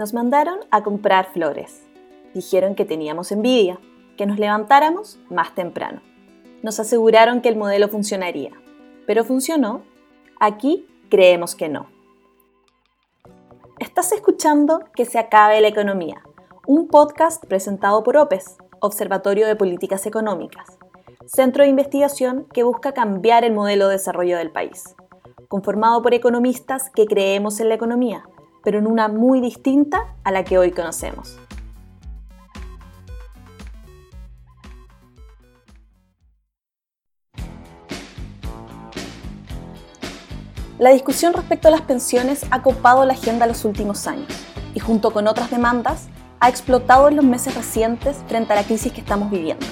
Nos 0.00 0.14
mandaron 0.14 0.60
a 0.70 0.82
comprar 0.82 1.30
flores. 1.30 1.82
Dijeron 2.32 2.74
que 2.74 2.86
teníamos 2.86 3.32
envidia, 3.32 3.78
que 4.16 4.24
nos 4.24 4.38
levantáramos 4.38 5.20
más 5.28 5.54
temprano. 5.54 6.00
Nos 6.62 6.80
aseguraron 6.80 7.42
que 7.42 7.50
el 7.50 7.56
modelo 7.56 7.86
funcionaría. 7.90 8.52
¿Pero 9.06 9.24
funcionó? 9.24 9.82
Aquí 10.40 10.86
creemos 11.10 11.54
que 11.54 11.68
no. 11.68 11.90
Estás 13.78 14.12
escuchando 14.12 14.80
Que 14.96 15.04
se 15.04 15.18
acabe 15.18 15.60
la 15.60 15.68
economía, 15.68 16.22
un 16.66 16.88
podcast 16.88 17.44
presentado 17.44 18.02
por 18.02 18.16
OPES, 18.16 18.56
Observatorio 18.80 19.46
de 19.46 19.56
Políticas 19.56 20.06
Económicas, 20.06 20.78
centro 21.26 21.64
de 21.64 21.68
investigación 21.68 22.46
que 22.54 22.62
busca 22.62 22.92
cambiar 22.92 23.44
el 23.44 23.52
modelo 23.52 23.88
de 23.88 23.96
desarrollo 23.96 24.38
del 24.38 24.50
país, 24.50 24.96
conformado 25.48 26.00
por 26.00 26.14
economistas 26.14 26.88
que 26.88 27.04
creemos 27.04 27.60
en 27.60 27.68
la 27.68 27.74
economía 27.74 28.24
pero 28.62 28.78
en 28.78 28.86
una 28.86 29.08
muy 29.08 29.40
distinta 29.40 30.14
a 30.24 30.32
la 30.32 30.44
que 30.44 30.58
hoy 30.58 30.70
conocemos. 30.72 31.38
La 40.80 40.90
discusión 40.90 41.34
respecto 41.34 41.68
a 41.68 41.70
las 41.70 41.82
pensiones 41.82 42.46
ha 42.50 42.62
copado 42.62 43.04
la 43.04 43.12
agenda 43.12 43.46
los 43.46 43.66
últimos 43.66 44.06
años 44.06 44.32
y 44.74 44.80
junto 44.80 45.10
con 45.10 45.28
otras 45.28 45.50
demandas 45.50 46.08
ha 46.40 46.48
explotado 46.48 47.08
en 47.08 47.16
los 47.16 47.24
meses 47.24 47.54
recientes 47.54 48.16
frente 48.28 48.54
a 48.54 48.56
la 48.56 48.64
crisis 48.64 48.90
que 48.90 49.02
estamos 49.02 49.30
viviendo. 49.30 49.66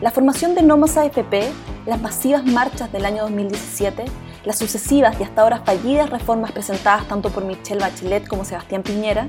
La 0.00 0.12
formación 0.12 0.54
de 0.54 0.62
Nomas 0.62 0.96
AFP, 0.96 1.50
las 1.84 2.00
masivas 2.00 2.44
marchas 2.44 2.92
del 2.92 3.06
año 3.06 3.22
2017 3.24 4.04
las 4.46 4.58
sucesivas 4.58 5.18
y 5.20 5.24
hasta 5.24 5.42
ahora 5.42 5.58
fallidas 5.58 6.08
reformas 6.08 6.52
presentadas 6.52 7.06
tanto 7.08 7.30
por 7.30 7.44
Michelle 7.44 7.80
Bachelet 7.80 8.28
como 8.28 8.44
Sebastián 8.44 8.84
Piñera, 8.84 9.26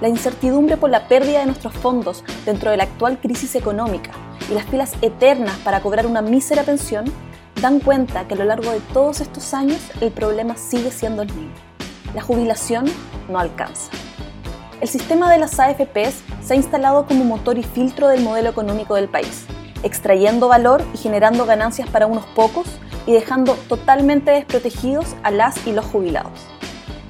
la 0.00 0.08
incertidumbre 0.08 0.76
por 0.76 0.90
la 0.90 1.08
pérdida 1.08 1.40
de 1.40 1.46
nuestros 1.46 1.74
fondos 1.74 2.24
dentro 2.46 2.70
de 2.70 2.76
la 2.76 2.84
actual 2.84 3.18
crisis 3.20 3.56
económica 3.56 4.12
y 4.48 4.54
las 4.54 4.64
filas 4.66 4.92
eternas 5.02 5.58
para 5.58 5.80
cobrar 5.80 6.06
una 6.06 6.22
mísera 6.22 6.62
pensión, 6.62 7.04
dan 7.60 7.80
cuenta 7.80 8.28
que 8.28 8.34
a 8.34 8.36
lo 8.38 8.44
largo 8.44 8.70
de 8.70 8.80
todos 8.92 9.20
estos 9.20 9.52
años 9.54 9.80
el 10.00 10.12
problema 10.12 10.56
sigue 10.56 10.92
siendo 10.92 11.22
el 11.22 11.34
mismo. 11.34 11.52
La 12.14 12.22
jubilación 12.22 12.86
no 13.28 13.40
alcanza. 13.40 13.90
El 14.80 14.88
sistema 14.88 15.30
de 15.32 15.38
las 15.38 15.58
AFPs 15.58 16.22
se 16.42 16.54
ha 16.54 16.56
instalado 16.56 17.06
como 17.06 17.24
motor 17.24 17.58
y 17.58 17.64
filtro 17.64 18.08
del 18.08 18.22
modelo 18.22 18.50
económico 18.50 18.94
del 18.94 19.08
país, 19.08 19.46
extrayendo 19.82 20.46
valor 20.46 20.82
y 20.94 20.98
generando 20.98 21.44
ganancias 21.44 21.90
para 21.90 22.06
unos 22.06 22.24
pocos 22.26 22.66
y 23.10 23.12
dejando 23.12 23.54
totalmente 23.68 24.30
desprotegidos 24.30 25.16
a 25.24 25.32
las 25.32 25.66
y 25.66 25.72
los 25.72 25.84
jubilados. 25.84 26.46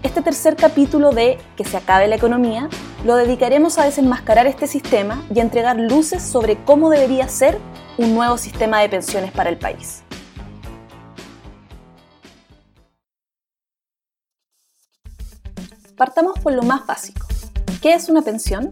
Este 0.03 0.23
tercer 0.23 0.56
capítulo 0.56 1.11
de 1.11 1.39
Que 1.59 1.65
se 1.65 1.77
acabe 1.77 2.09
la 2.09 2.17
economía 2.17 2.70
lo 3.05 3.17
dedicaremos 3.17 3.77
a 3.77 3.84
desenmascarar 3.84 4.47
este 4.47 4.67
sistema 4.67 5.23
y 5.34 5.41
entregar 5.41 5.77
luces 5.77 6.23
sobre 6.23 6.56
cómo 6.65 6.89
debería 6.89 7.28
ser 7.28 7.59
un 7.98 8.15
nuevo 8.15 8.39
sistema 8.39 8.81
de 8.81 8.89
pensiones 8.89 9.31
para 9.31 9.51
el 9.51 9.59
país. 9.59 10.03
Partamos 15.98 16.39
por 16.39 16.55
lo 16.55 16.62
más 16.62 16.87
básico. 16.87 17.27
¿Qué 17.83 17.93
es 17.93 18.09
una 18.09 18.23
pensión? 18.23 18.71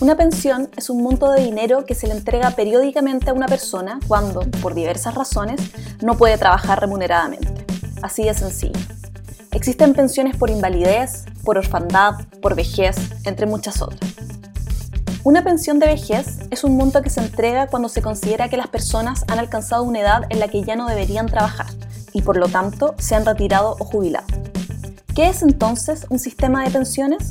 Una 0.00 0.16
pensión 0.16 0.68
es 0.76 0.90
un 0.90 1.02
monto 1.02 1.30
de 1.30 1.42
dinero 1.42 1.84
que 1.84 1.94
se 1.94 2.08
le 2.08 2.14
entrega 2.14 2.50
periódicamente 2.50 3.30
a 3.30 3.32
una 3.32 3.46
persona 3.46 4.00
cuando, 4.08 4.40
por 4.60 4.74
diversas 4.74 5.14
razones, 5.14 5.60
no 6.02 6.16
puede 6.16 6.36
trabajar 6.36 6.80
remuneradamente. 6.80 7.64
Así 8.02 8.24
de 8.24 8.34
sencillo. 8.34 8.78
Existen 9.52 9.94
pensiones 9.94 10.36
por 10.36 10.50
invalidez, 10.50 11.24
por 11.44 11.58
orfandad, 11.58 12.26
por 12.42 12.56
vejez, 12.56 12.96
entre 13.24 13.46
muchas 13.46 13.80
otras. 13.80 14.14
Una 15.22 15.44
pensión 15.44 15.78
de 15.78 15.86
vejez 15.86 16.40
es 16.50 16.64
un 16.64 16.76
monto 16.76 17.00
que 17.00 17.08
se 17.08 17.20
entrega 17.20 17.68
cuando 17.68 17.88
se 17.88 18.02
considera 18.02 18.48
que 18.48 18.56
las 18.56 18.68
personas 18.68 19.24
han 19.28 19.38
alcanzado 19.38 19.84
una 19.84 20.00
edad 20.00 20.22
en 20.28 20.40
la 20.40 20.48
que 20.48 20.62
ya 20.64 20.76
no 20.76 20.86
deberían 20.86 21.26
trabajar 21.26 21.68
y 22.12 22.20
por 22.22 22.36
lo 22.36 22.48
tanto 22.48 22.94
se 22.98 23.14
han 23.14 23.24
retirado 23.24 23.76
o 23.78 23.84
jubilado. 23.84 24.26
¿Qué 25.14 25.28
es 25.28 25.42
entonces 25.42 26.04
un 26.10 26.18
sistema 26.18 26.64
de 26.64 26.70
pensiones? 26.72 27.30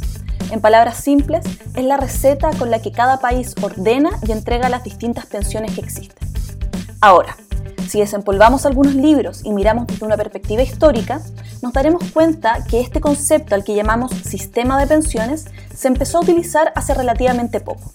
En 0.53 0.61
palabras 0.61 0.97
simples, 0.97 1.43
es 1.75 1.83
la 1.83 1.97
receta 1.97 2.51
con 2.51 2.69
la 2.69 2.79
que 2.79 2.91
cada 2.91 3.17
país 3.19 3.55
ordena 3.59 4.11
y 4.21 4.31
entrega 4.31 4.69
las 4.69 4.83
distintas 4.83 5.25
pensiones 5.25 5.73
que 5.73 5.81
existen. 5.81 6.29
Ahora, 7.01 7.35
si 7.87 7.99
desempolvamos 7.99 8.67
algunos 8.67 8.93
libros 8.93 9.41
y 9.43 9.51
miramos 9.51 9.87
desde 9.87 10.05
una 10.05 10.15
perspectiva 10.15 10.61
histórica, 10.61 11.21
nos 11.63 11.73
daremos 11.73 12.03
cuenta 12.11 12.63
que 12.69 12.81
este 12.81 13.01
concepto 13.01 13.55
al 13.55 13.63
que 13.63 13.73
llamamos 13.73 14.11
sistema 14.11 14.79
de 14.79 14.85
pensiones 14.85 15.45
se 15.75 15.87
empezó 15.87 16.19
a 16.19 16.21
utilizar 16.21 16.71
hace 16.75 16.93
relativamente 16.93 17.59
poco. 17.59 17.91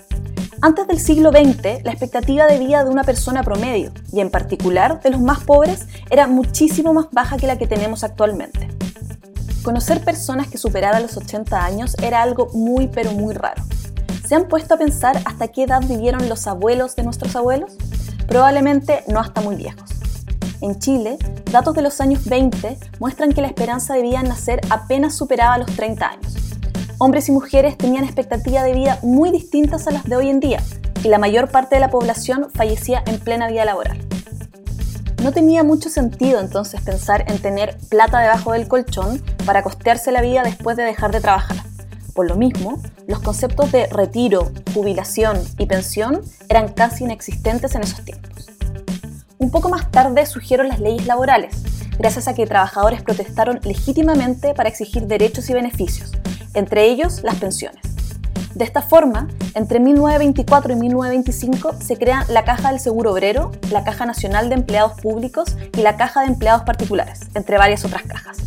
Antes 0.60 0.88
del 0.88 0.98
siglo 0.98 1.30
XX, 1.30 1.84
la 1.84 1.92
expectativa 1.92 2.48
de 2.48 2.58
vida 2.58 2.82
de 2.82 2.90
una 2.90 3.04
persona 3.04 3.44
promedio, 3.44 3.92
y 4.12 4.18
en 4.18 4.30
particular 4.32 5.00
de 5.00 5.10
los 5.10 5.20
más 5.20 5.44
pobres, 5.44 5.86
era 6.10 6.26
muchísimo 6.26 6.92
más 6.92 7.06
baja 7.12 7.36
que 7.36 7.46
la 7.46 7.56
que 7.56 7.68
tenemos 7.68 8.02
actualmente. 8.02 8.77
Conocer 9.68 10.02
personas 10.02 10.48
que 10.48 10.56
superaran 10.56 11.02
los 11.02 11.18
80 11.18 11.62
años 11.62 11.94
era 12.02 12.22
algo 12.22 12.48
muy 12.54 12.86
pero 12.86 13.12
muy 13.12 13.34
raro. 13.34 13.62
¿Se 14.26 14.34
han 14.34 14.48
puesto 14.48 14.72
a 14.72 14.78
pensar 14.78 15.20
hasta 15.26 15.48
qué 15.48 15.64
edad 15.64 15.82
vivieron 15.86 16.26
los 16.30 16.46
abuelos 16.46 16.96
de 16.96 17.02
nuestros 17.02 17.36
abuelos? 17.36 17.72
Probablemente 18.26 19.04
no 19.08 19.20
hasta 19.20 19.42
muy 19.42 19.56
viejos. 19.56 19.90
En 20.62 20.78
Chile, 20.78 21.18
datos 21.52 21.74
de 21.74 21.82
los 21.82 22.00
años 22.00 22.24
20 22.24 22.78
muestran 22.98 23.34
que 23.34 23.42
la 23.42 23.48
esperanza 23.48 23.92
de 23.92 24.00
vida 24.00 24.20
en 24.20 24.28
nacer 24.28 24.62
apenas 24.70 25.14
superaba 25.14 25.58
los 25.58 25.70
30 25.76 26.08
años. 26.08 26.34
Hombres 26.96 27.28
y 27.28 27.32
mujeres 27.32 27.76
tenían 27.76 28.04
expectativa 28.04 28.62
de 28.62 28.72
vida 28.72 28.98
muy 29.02 29.30
distintas 29.30 29.86
a 29.86 29.90
las 29.90 30.04
de 30.04 30.16
hoy 30.16 30.30
en 30.30 30.40
día, 30.40 30.62
y 31.04 31.08
la 31.08 31.18
mayor 31.18 31.50
parte 31.50 31.74
de 31.74 31.80
la 31.82 31.90
población 31.90 32.48
fallecía 32.54 33.02
en 33.06 33.18
plena 33.18 33.48
vida 33.48 33.66
laboral. 33.66 34.07
No 35.22 35.32
tenía 35.32 35.64
mucho 35.64 35.88
sentido 35.88 36.40
entonces 36.40 36.80
pensar 36.80 37.24
en 37.28 37.38
tener 37.38 37.76
plata 37.88 38.20
debajo 38.20 38.52
del 38.52 38.68
colchón 38.68 39.22
para 39.44 39.62
costearse 39.62 40.12
la 40.12 40.22
vida 40.22 40.42
después 40.42 40.76
de 40.76 40.84
dejar 40.84 41.10
de 41.10 41.20
trabajar. 41.20 41.56
Por 42.14 42.28
lo 42.28 42.36
mismo, 42.36 42.80
los 43.06 43.20
conceptos 43.20 43.72
de 43.72 43.86
retiro, 43.86 44.50
jubilación 44.74 45.40
y 45.58 45.66
pensión 45.66 46.22
eran 46.48 46.68
casi 46.72 47.04
inexistentes 47.04 47.74
en 47.74 47.82
esos 47.82 48.04
tiempos. 48.04 48.48
Un 49.38 49.50
poco 49.50 49.68
más 49.68 49.90
tarde 49.90 50.24
surgieron 50.26 50.68
las 50.68 50.80
leyes 50.80 51.06
laborales, 51.06 51.62
gracias 51.98 52.28
a 52.28 52.34
que 52.34 52.46
trabajadores 52.46 53.02
protestaron 53.02 53.60
legítimamente 53.62 54.54
para 54.54 54.68
exigir 54.68 55.06
derechos 55.06 55.50
y 55.50 55.54
beneficios, 55.54 56.12
entre 56.54 56.86
ellos 56.86 57.22
las 57.22 57.36
pensiones. 57.36 57.87
De 58.58 58.64
esta 58.64 58.82
forma, 58.82 59.28
entre 59.54 59.78
1924 59.78 60.72
y 60.72 60.76
1925 60.76 61.76
se 61.80 61.96
crea 61.96 62.26
la 62.28 62.42
Caja 62.42 62.70
del 62.70 62.80
Seguro 62.80 63.12
Obrero, 63.12 63.52
la 63.70 63.84
Caja 63.84 64.04
Nacional 64.04 64.48
de 64.48 64.56
Empleados 64.56 65.00
Públicos 65.00 65.56
y 65.76 65.82
la 65.82 65.96
Caja 65.96 66.22
de 66.22 66.26
Empleados 66.26 66.64
Particulares, 66.64 67.20
entre 67.34 67.56
varias 67.56 67.84
otras 67.84 68.02
cajas. 68.02 68.38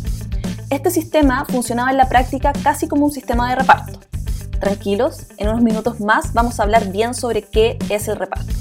Este 0.68 0.90
sistema 0.90 1.46
funcionaba 1.46 1.90
en 1.90 1.96
la 1.96 2.10
práctica 2.10 2.52
casi 2.62 2.88
como 2.88 3.06
un 3.06 3.10
sistema 3.10 3.48
de 3.48 3.56
reparto. 3.56 4.00
Tranquilos, 4.60 5.28
en 5.38 5.48
unos 5.48 5.62
minutos 5.62 5.98
más 5.98 6.34
vamos 6.34 6.60
a 6.60 6.64
hablar 6.64 6.92
bien 6.92 7.14
sobre 7.14 7.40
qué 7.40 7.78
es 7.88 8.06
el 8.06 8.16
reparto. 8.16 8.52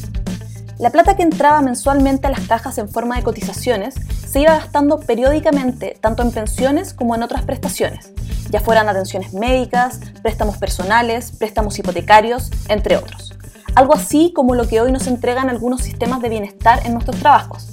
La 0.80 0.90
plata 0.90 1.18
que 1.18 1.24
entraba 1.24 1.62
mensualmente 1.62 2.28
a 2.28 2.32
las 2.32 2.48
cajas 2.48 2.78
en 2.78 2.88
forma 2.88 3.18
de 3.18 3.24
cotizaciones 3.24 3.96
se 4.26 4.40
iba 4.40 4.54
gastando 4.54 5.02
periódicamente 5.02 5.98
tanto 6.00 6.24
en 6.24 6.32
pensiones 6.32 6.94
como 6.94 7.14
en 7.14 7.24
otras 7.24 7.44
prestaciones, 7.44 8.14
ya 8.52 8.60
fueran 8.60 8.90
atenciones 8.90 9.34
médicas, 9.34 10.00
préstamos 10.22 10.58
personales, 10.58 11.32
préstamos 11.32 11.80
hipotecarios, 11.80 12.52
entre 12.68 12.98
otros. 12.98 13.34
Algo 13.76 13.96
así 13.96 14.34
como 14.36 14.54
lo 14.54 14.68
que 14.68 14.82
hoy 14.82 14.92
nos 14.92 15.08
entregan 15.08 15.50
algunos 15.50 15.82
sistemas 15.82 16.22
de 16.22 16.30
bienestar 16.30 16.86
en 16.86 16.94
nuestros 16.94 17.18
trabajos. 17.20 17.68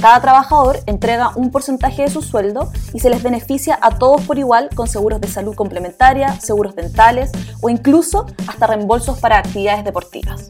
Cada 0.00 0.20
trabajador 0.20 0.78
entrega 0.86 1.32
un 1.36 1.50
porcentaje 1.50 2.02
de 2.02 2.10
su 2.10 2.22
sueldo 2.22 2.72
y 2.94 3.00
se 3.00 3.10
les 3.10 3.22
beneficia 3.22 3.78
a 3.82 3.98
todos 3.98 4.22
por 4.22 4.38
igual 4.38 4.70
con 4.74 4.88
seguros 4.88 5.20
de 5.20 5.28
salud 5.28 5.54
complementaria, 5.54 6.40
seguros 6.40 6.74
dentales 6.74 7.32
o 7.60 7.68
incluso 7.68 8.24
hasta 8.46 8.66
reembolsos 8.66 9.18
para 9.18 9.38
actividades 9.38 9.84
deportivas. 9.84 10.46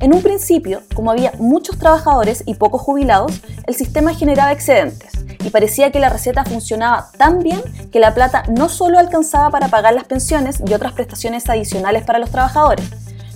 En 0.00 0.14
un 0.14 0.22
principio, 0.22 0.82
como 0.94 1.10
había 1.10 1.32
muchos 1.38 1.76
trabajadores 1.76 2.44
y 2.46 2.54
pocos 2.54 2.80
jubilados, 2.80 3.40
el 3.66 3.74
sistema 3.74 4.14
generaba 4.14 4.52
excedentes 4.52 5.10
y 5.44 5.50
parecía 5.50 5.90
que 5.90 5.98
la 5.98 6.08
receta 6.08 6.44
funcionaba 6.44 7.10
tan 7.18 7.40
bien 7.40 7.60
que 7.90 7.98
la 7.98 8.14
plata 8.14 8.44
no 8.48 8.68
solo 8.68 9.00
alcanzaba 9.00 9.50
para 9.50 9.68
pagar 9.68 9.94
las 9.94 10.04
pensiones 10.04 10.62
y 10.64 10.72
otras 10.72 10.92
prestaciones 10.92 11.48
adicionales 11.48 12.04
para 12.04 12.20
los 12.20 12.30
trabajadores, 12.30 12.88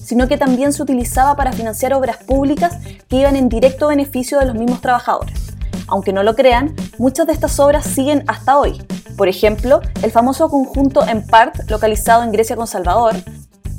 sino 0.04 0.28
que 0.28 0.38
también 0.38 0.72
se 0.72 0.82
utilizaba 0.84 1.34
para 1.34 1.52
financiar 1.52 1.94
obras 1.94 2.18
públicas 2.18 2.76
que 3.08 3.16
iban 3.16 3.34
en 3.34 3.48
directo 3.48 3.88
beneficio 3.88 4.38
de 4.38 4.46
los 4.46 4.54
mismos 4.54 4.80
trabajadores. 4.80 5.40
Aunque 5.88 6.12
no 6.12 6.22
lo 6.22 6.36
crean, 6.36 6.76
muchas 6.96 7.26
de 7.26 7.32
estas 7.32 7.58
obras 7.58 7.84
siguen 7.84 8.22
hasta 8.28 8.56
hoy. 8.56 8.80
Por 9.16 9.28
ejemplo, 9.28 9.80
el 10.02 10.12
famoso 10.12 10.48
conjunto 10.48 11.06
en 11.06 11.26
Part, 11.26 11.68
localizado 11.68 12.22
en 12.22 12.30
Grecia 12.30 12.54
con 12.54 12.68
Salvador, 12.68 13.16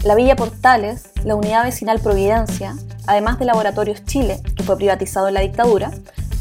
la 0.03 0.15
Villa 0.15 0.35
Portales, 0.35 1.09
la 1.23 1.35
Unidad 1.35 1.63
Vecinal 1.63 1.99
Providencia, 1.99 2.75
además 3.07 3.39
de 3.39 3.45
Laboratorios 3.45 4.03
Chile, 4.03 4.41
que 4.55 4.63
fue 4.63 4.75
privatizado 4.75 5.29
en 5.29 5.33
la 5.33 5.39
dictadura, 5.39 5.91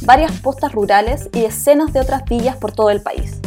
varias 0.01 0.33
postas 0.41 0.73
rurales 0.73 1.29
y 1.33 1.43
decenas 1.43 1.93
de 1.93 2.01
otras 2.01 2.25
villas 2.25 2.57
por 2.57 2.73
todo 2.73 2.91
el 2.91 3.03
país. 3.03 3.41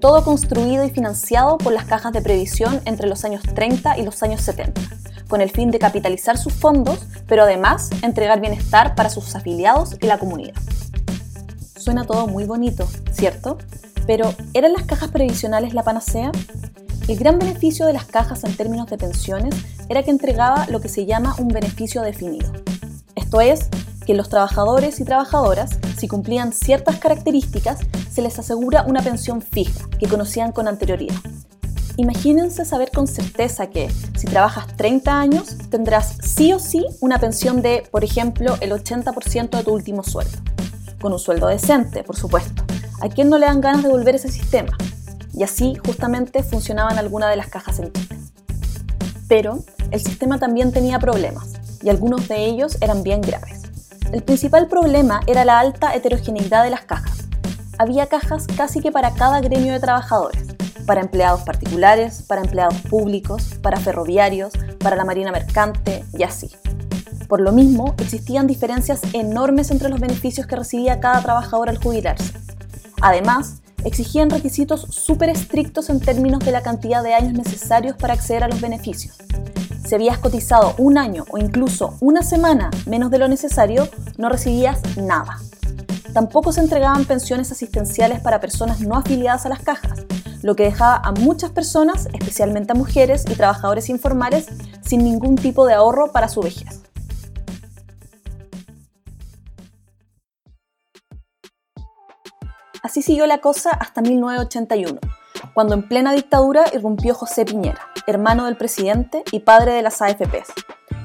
todo 0.00 0.22
construido 0.22 0.84
y 0.84 0.90
financiado 0.90 1.56
por 1.56 1.72
las 1.72 1.86
cajas 1.86 2.12
de 2.12 2.20
previsión 2.20 2.80
entre 2.84 3.08
los 3.08 3.24
años 3.24 3.42
30 3.42 3.96
y 3.98 4.02
los 4.02 4.22
años 4.22 4.42
70, 4.42 4.80
con 5.26 5.40
el 5.40 5.50
fin 5.50 5.70
de 5.70 5.78
capitalizar 5.78 6.36
sus 6.36 6.52
fondos, 6.52 7.06
pero 7.26 7.42
además 7.42 7.90
entregar 8.02 8.40
bienestar 8.40 8.94
para 8.94 9.08
sus 9.08 9.34
afiliados 9.34 9.96
y 10.00 10.06
la 10.06 10.18
comunidad. 10.18 10.54
Suena 11.76 12.04
todo 12.04 12.26
muy 12.28 12.44
bonito, 12.44 12.86
¿cierto? 13.10 13.56
Pero 14.06 14.32
¿eran 14.52 14.74
las 14.74 14.84
cajas 14.84 15.10
previsionales 15.10 15.72
la 15.72 15.82
panacea? 15.82 16.30
El 17.08 17.18
gran 17.18 17.38
beneficio 17.38 17.86
de 17.86 17.92
las 17.92 18.06
cajas 18.06 18.42
en 18.42 18.56
términos 18.56 18.88
de 18.88 18.98
pensiones 18.98 19.54
era 19.88 20.02
que 20.02 20.10
entregaba 20.10 20.66
lo 20.68 20.80
que 20.80 20.88
se 20.88 21.06
llama 21.06 21.36
un 21.38 21.46
beneficio 21.48 22.02
definido. 22.02 22.52
Esto 23.14 23.40
es, 23.40 23.68
que 24.04 24.14
los 24.14 24.28
trabajadores 24.28 24.98
y 24.98 25.04
trabajadoras, 25.04 25.78
si 25.96 26.08
cumplían 26.08 26.52
ciertas 26.52 26.96
características, 26.96 27.78
se 28.10 28.22
les 28.22 28.38
asegura 28.40 28.84
una 28.88 29.02
pensión 29.02 29.40
fija 29.40 29.88
que 30.00 30.08
conocían 30.08 30.50
con 30.50 30.66
anterioridad. 30.66 31.14
Imagínense 31.96 32.64
saber 32.64 32.90
con 32.90 33.06
certeza 33.06 33.68
que 33.68 33.88
si 34.16 34.26
trabajas 34.26 34.66
30 34.76 35.18
años 35.18 35.56
tendrás 35.70 36.18
sí 36.22 36.52
o 36.52 36.58
sí 36.58 36.84
una 37.00 37.18
pensión 37.18 37.62
de, 37.62 37.84
por 37.90 38.02
ejemplo, 38.02 38.56
el 38.60 38.72
80% 38.72 39.50
de 39.50 39.62
tu 39.62 39.72
último 39.72 40.02
sueldo. 40.02 40.38
Con 41.00 41.12
un 41.12 41.18
sueldo 41.20 41.46
decente, 41.46 42.02
por 42.02 42.16
supuesto. 42.16 42.64
¿A 43.00 43.08
quién 43.08 43.28
no 43.28 43.38
le 43.38 43.46
dan 43.46 43.60
ganas 43.60 43.84
de 43.84 43.90
volver 43.90 44.16
ese 44.16 44.28
sistema? 44.28 44.76
Y 45.36 45.44
así 45.44 45.76
justamente 45.84 46.42
funcionaban 46.42 46.98
algunas 46.98 47.30
de 47.30 47.36
las 47.36 47.48
cajas 47.48 47.78
en 47.78 47.92
Chile. 47.92 48.18
Pero 49.28 49.58
el 49.90 50.00
sistema 50.00 50.38
también 50.38 50.72
tenía 50.72 50.98
problemas, 50.98 51.52
y 51.82 51.90
algunos 51.90 52.26
de 52.26 52.46
ellos 52.46 52.78
eran 52.80 53.02
bien 53.02 53.20
graves. 53.20 53.62
El 54.12 54.22
principal 54.22 54.66
problema 54.66 55.20
era 55.26 55.44
la 55.44 55.58
alta 55.58 55.94
heterogeneidad 55.94 56.64
de 56.64 56.70
las 56.70 56.82
cajas. 56.82 57.18
Había 57.78 58.06
cajas 58.06 58.46
casi 58.56 58.80
que 58.80 58.90
para 58.90 59.12
cada 59.12 59.40
gremio 59.40 59.72
de 59.72 59.80
trabajadores, 59.80 60.42
para 60.86 61.02
empleados 61.02 61.42
particulares, 61.42 62.22
para 62.22 62.40
empleados 62.40 62.80
públicos, 62.82 63.56
para 63.60 63.78
ferroviarios, 63.78 64.52
para 64.78 64.96
la 64.96 65.04
marina 65.04 65.32
mercante 65.32 66.04
y 66.16 66.22
así. 66.22 66.50
Por 67.28 67.40
lo 67.40 67.52
mismo, 67.52 67.94
existían 67.98 68.46
diferencias 68.46 69.00
enormes 69.12 69.70
entre 69.72 69.88
los 69.88 70.00
beneficios 70.00 70.46
que 70.46 70.56
recibía 70.56 71.00
cada 71.00 71.20
trabajador 71.20 71.68
al 71.68 71.78
jubilarse. 71.78 72.32
Además, 73.02 73.62
exigían 73.86 74.28
requisitos 74.28 74.86
súper 74.90 75.30
estrictos 75.30 75.88
en 75.88 76.00
términos 76.00 76.40
de 76.40 76.52
la 76.52 76.62
cantidad 76.62 77.02
de 77.02 77.14
años 77.14 77.32
necesarios 77.32 77.96
para 77.96 78.12
acceder 78.12 78.44
a 78.44 78.48
los 78.48 78.60
beneficios 78.60 79.16
si 79.86 79.94
habías 79.94 80.18
cotizado 80.18 80.74
un 80.78 80.98
año 80.98 81.24
o 81.30 81.38
incluso 81.38 81.96
una 82.00 82.22
semana 82.22 82.70
menos 82.86 83.10
de 83.10 83.18
lo 83.18 83.28
necesario, 83.28 83.88
no 84.18 84.28
recibías 84.28 84.80
nada. 84.96 85.38
Tampoco 86.12 86.52
se 86.52 86.60
entregaban 86.60 87.04
pensiones 87.04 87.52
asistenciales 87.52 88.20
para 88.20 88.40
personas 88.40 88.80
no 88.80 88.96
afiliadas 88.96 89.46
a 89.46 89.48
las 89.48 89.60
cajas, 89.60 90.00
lo 90.42 90.56
que 90.56 90.64
dejaba 90.64 90.96
a 90.96 91.12
muchas 91.12 91.50
personas, 91.50 92.08
especialmente 92.12 92.72
a 92.72 92.74
mujeres 92.74 93.24
y 93.30 93.34
trabajadores 93.34 93.88
informales, 93.88 94.46
sin 94.80 95.04
ningún 95.04 95.36
tipo 95.36 95.66
de 95.66 95.74
ahorro 95.74 96.10
para 96.12 96.28
su 96.28 96.40
vejez. 96.40 96.85
Así 102.86 103.02
siguió 103.02 103.26
la 103.26 103.38
cosa 103.38 103.70
hasta 103.70 104.00
1981 104.00 105.00
cuando 105.54 105.74
en 105.74 105.88
plena 105.88 106.12
dictadura 106.12 106.66
irrumpió 106.72 107.16
José 107.16 107.44
Piñera, 107.44 107.80
hermano 108.06 108.44
del 108.44 108.56
presidente 108.56 109.24
y 109.32 109.40
padre 109.40 109.72
de 109.72 109.82
las 109.82 110.00
AFPs, 110.00 110.52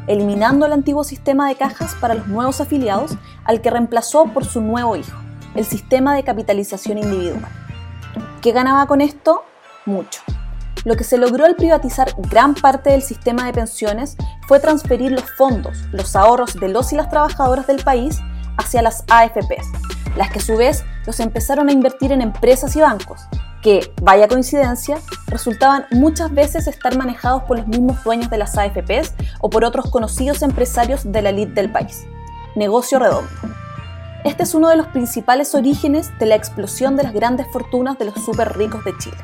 eliminando 0.06 0.68
el 0.68 0.74
antiguo 0.74 1.04
sistema 1.04 1.50
de 1.50 1.56
cajas 1.56 1.96
para 1.96 2.14
los 2.14 2.28
nuevos 2.28 2.62
afiliados 2.62 3.14
al 3.46 3.62
que 3.62 3.72
reemplazó 3.72 4.26
por 4.26 4.46
su 4.46 4.62
nuevo 4.62 4.96
hijo, 4.96 5.18
el 5.56 5.66
sistema 5.66 6.14
de 6.16 6.24
capitalización 6.24 7.00
individual. 7.00 7.52
¿Qué 8.44 8.52
ganaba 8.52 8.86
con 8.86 9.02
esto? 9.02 9.44
Mucho. 9.88 10.22
Lo 10.86 10.96
que 10.96 11.04
se 11.04 11.18
logró 11.18 11.46
al 11.46 11.56
privatizar 11.56 12.14
gran 12.30 12.54
parte 12.54 12.92
del 12.92 13.02
sistema 13.02 13.48
de 13.48 13.54
pensiones 13.54 14.18
fue 14.48 14.60
transferir 14.60 15.12
los 15.12 15.32
fondos, 15.36 15.80
los 15.92 16.16
ahorros 16.16 16.54
de 16.60 16.70
los 16.70 16.94
y 16.94 16.96
las 16.96 17.10
trabajadoras 17.10 17.66
del 17.66 17.84
país 17.84 18.20
hacia 18.60 18.84
las 18.84 19.04
AFPs, 19.10 19.66
las 20.16 20.32
que 20.32 20.40
a 20.40 20.42
su 20.42 20.58
vez 20.58 20.84
los 21.06 21.20
empezaron 21.20 21.70
a 21.70 21.72
invertir 21.72 22.12
en 22.12 22.22
empresas 22.22 22.76
y 22.76 22.82
bancos, 22.82 23.22
que, 23.62 23.94
vaya 24.02 24.28
coincidencia, 24.28 24.98
resultaban 25.28 25.86
muchas 25.92 26.34
veces 26.34 26.68
estar 26.68 26.98
manejados 26.98 27.44
por 27.44 27.58
los 27.58 27.68
mismos 27.68 28.04
dueños 28.04 28.30
de 28.30 28.38
las 28.38 28.58
AFPs 28.58 29.14
o 29.40 29.50
por 29.50 29.64
otros 29.64 29.90
conocidos 29.90 30.42
empresarios 30.42 31.12
de 31.12 31.22
la 31.22 31.30
elite 31.30 31.54
del 31.54 31.72
país. 31.72 32.06
Negocio 32.56 33.00
redondo. 33.00 33.30
Este 34.24 34.44
es 34.44 34.54
uno 34.54 34.70
de 34.70 34.78
los 34.78 34.88
principales 34.88 35.56
orígenes 35.56 36.12
de 36.20 36.28
la 36.28 36.36
explosión 36.36 36.96
de 36.96 37.04
las 37.04 37.14
grandes 37.14 37.48
fortunas 37.52 37.98
de 37.98 38.06
los 38.06 38.16
súper 38.24 38.56
ricos 38.58 38.84
de 38.84 38.98
Chile. 38.98 39.18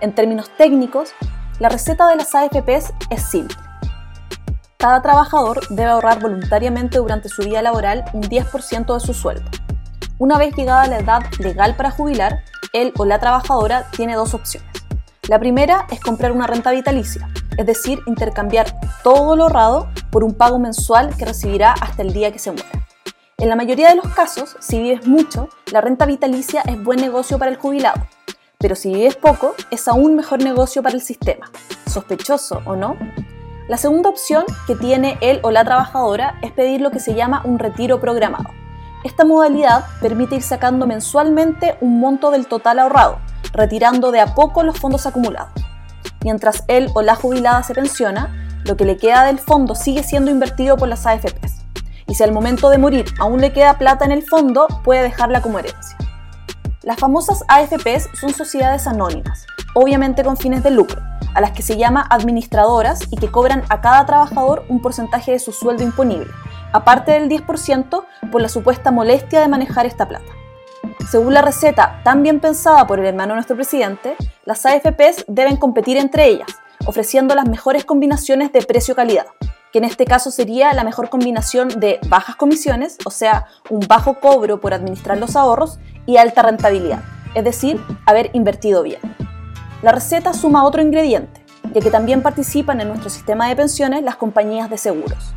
En 0.00 0.14
términos 0.14 0.50
técnicos, 0.56 1.12
la 1.58 1.68
receta 1.68 2.06
de 2.08 2.16
las 2.16 2.34
AFPs 2.34 2.92
es 3.10 3.22
simple. 3.22 3.56
Cada 4.78 5.00
trabajador 5.02 5.66
debe 5.70 5.90
ahorrar 5.90 6.20
voluntariamente 6.20 6.98
durante 6.98 7.28
su 7.28 7.42
vida 7.42 7.62
laboral 7.62 8.04
un 8.12 8.22
10% 8.22 8.92
de 8.92 9.00
su 9.00 9.14
sueldo. 9.14 9.50
Una 10.16 10.38
vez 10.38 10.54
llegada 10.54 10.86
la 10.86 10.98
edad 10.98 11.22
legal 11.40 11.74
para 11.74 11.90
jubilar, 11.90 12.44
él 12.72 12.92
o 12.96 13.04
la 13.04 13.18
trabajadora 13.18 13.90
tiene 13.90 14.14
dos 14.14 14.32
opciones. 14.32 14.70
La 15.28 15.40
primera 15.40 15.88
es 15.90 15.98
comprar 15.98 16.30
una 16.30 16.46
renta 16.46 16.70
vitalicia, 16.70 17.28
es 17.56 17.66
decir, 17.66 17.98
intercambiar 18.06 18.78
todo 19.02 19.34
lo 19.34 19.44
ahorrado 19.44 19.88
por 20.12 20.22
un 20.22 20.34
pago 20.34 20.60
mensual 20.60 21.16
que 21.16 21.24
recibirá 21.24 21.72
hasta 21.80 22.02
el 22.02 22.12
día 22.12 22.30
que 22.30 22.38
se 22.38 22.52
muera. 22.52 22.68
En 23.38 23.48
la 23.48 23.56
mayoría 23.56 23.88
de 23.88 23.96
los 23.96 24.06
casos, 24.14 24.56
si 24.60 24.78
vives 24.78 25.04
mucho, 25.04 25.48
la 25.72 25.80
renta 25.80 26.06
vitalicia 26.06 26.60
es 26.60 26.80
buen 26.80 27.00
negocio 27.00 27.36
para 27.36 27.50
el 27.50 27.56
jubilado, 27.56 28.06
pero 28.58 28.76
si 28.76 28.94
vives 28.94 29.16
poco, 29.16 29.56
es 29.72 29.88
aún 29.88 30.14
mejor 30.14 30.44
negocio 30.44 30.80
para 30.80 30.94
el 30.94 31.02
sistema. 31.02 31.50
¿Sospechoso 31.90 32.62
o 32.66 32.76
no? 32.76 32.96
La 33.66 33.78
segunda 33.78 34.10
opción 34.10 34.44
que 34.68 34.76
tiene 34.76 35.18
él 35.20 35.40
o 35.42 35.50
la 35.50 35.64
trabajadora 35.64 36.38
es 36.40 36.52
pedir 36.52 36.80
lo 36.82 36.92
que 36.92 37.00
se 37.00 37.14
llama 37.14 37.42
un 37.44 37.58
retiro 37.58 37.98
programado 37.98 38.50
esta 39.04 39.24
modalidad 39.26 39.84
permite 40.00 40.36
ir 40.36 40.42
sacando 40.42 40.86
mensualmente 40.86 41.76
un 41.82 42.00
monto 42.00 42.30
del 42.30 42.46
total 42.46 42.78
ahorrado, 42.78 43.18
retirando 43.52 44.10
de 44.10 44.20
a 44.20 44.34
poco 44.34 44.62
los 44.62 44.80
fondos 44.80 45.06
acumulados. 45.06 45.52
Mientras 46.22 46.64
él 46.68 46.88
o 46.94 47.02
la 47.02 47.14
jubilada 47.14 47.62
se 47.62 47.74
pensiona, 47.74 48.34
lo 48.64 48.78
que 48.78 48.86
le 48.86 48.96
queda 48.96 49.26
del 49.26 49.38
fondo 49.38 49.74
sigue 49.74 50.02
siendo 50.02 50.30
invertido 50.30 50.78
por 50.78 50.88
las 50.88 51.06
AFPs. 51.06 51.64
Y 52.06 52.14
si 52.14 52.22
al 52.22 52.32
momento 52.32 52.70
de 52.70 52.78
morir 52.78 53.04
aún 53.20 53.42
le 53.42 53.52
queda 53.52 53.76
plata 53.76 54.06
en 54.06 54.12
el 54.12 54.22
fondo, 54.22 54.66
puede 54.82 55.02
dejarla 55.02 55.42
como 55.42 55.58
herencia. 55.58 55.98
Las 56.82 56.98
famosas 56.98 57.44
AFPs 57.48 58.08
son 58.18 58.32
sociedades 58.32 58.86
anónimas, 58.86 59.46
obviamente 59.74 60.24
con 60.24 60.38
fines 60.38 60.62
de 60.62 60.70
lucro, 60.70 61.02
a 61.34 61.42
las 61.42 61.50
que 61.50 61.62
se 61.62 61.76
llama 61.76 62.06
administradoras 62.08 63.00
y 63.10 63.16
que 63.16 63.30
cobran 63.30 63.64
a 63.68 63.82
cada 63.82 64.06
trabajador 64.06 64.64
un 64.68 64.80
porcentaje 64.80 65.32
de 65.32 65.38
su 65.38 65.52
sueldo 65.52 65.82
imponible, 65.82 66.30
aparte 66.74 67.12
del 67.12 67.28
10% 67.28 68.04
por 68.32 68.42
la 68.42 68.48
supuesta 68.48 68.90
molestia 68.90 69.40
de 69.40 69.48
manejar 69.48 69.86
esta 69.86 70.08
plata. 70.08 70.32
Según 71.08 71.32
la 71.32 71.40
receta 71.40 72.00
tan 72.02 72.22
bien 72.22 72.40
pensada 72.40 72.86
por 72.86 72.98
el 72.98 73.06
hermano 73.06 73.34
nuestro 73.34 73.54
presidente, 73.54 74.16
las 74.44 74.66
AFPs 74.66 75.24
deben 75.28 75.56
competir 75.56 75.96
entre 75.96 76.26
ellas, 76.26 76.48
ofreciendo 76.84 77.36
las 77.36 77.48
mejores 77.48 77.84
combinaciones 77.84 78.52
de 78.52 78.62
precio-calidad, 78.62 79.26
que 79.72 79.78
en 79.78 79.84
este 79.84 80.04
caso 80.04 80.32
sería 80.32 80.72
la 80.74 80.82
mejor 80.82 81.10
combinación 81.10 81.68
de 81.68 82.00
bajas 82.08 82.34
comisiones, 82.34 82.98
o 83.04 83.10
sea, 83.10 83.46
un 83.70 83.80
bajo 83.86 84.14
cobro 84.18 84.60
por 84.60 84.74
administrar 84.74 85.16
los 85.18 85.36
ahorros, 85.36 85.78
y 86.06 86.16
alta 86.16 86.42
rentabilidad, 86.42 87.02
es 87.34 87.44
decir, 87.44 87.80
haber 88.04 88.30
invertido 88.34 88.82
bien. 88.82 89.00
La 89.80 89.92
receta 89.92 90.34
suma 90.34 90.64
otro 90.64 90.82
ingrediente, 90.82 91.43
ya 91.72 91.80
que 91.80 91.90
también 91.90 92.22
participan 92.22 92.80
en 92.80 92.88
nuestro 92.88 93.10
sistema 93.10 93.48
de 93.48 93.56
pensiones 93.56 94.02
las 94.02 94.16
compañías 94.16 94.70
de 94.70 94.78
seguros 94.78 95.34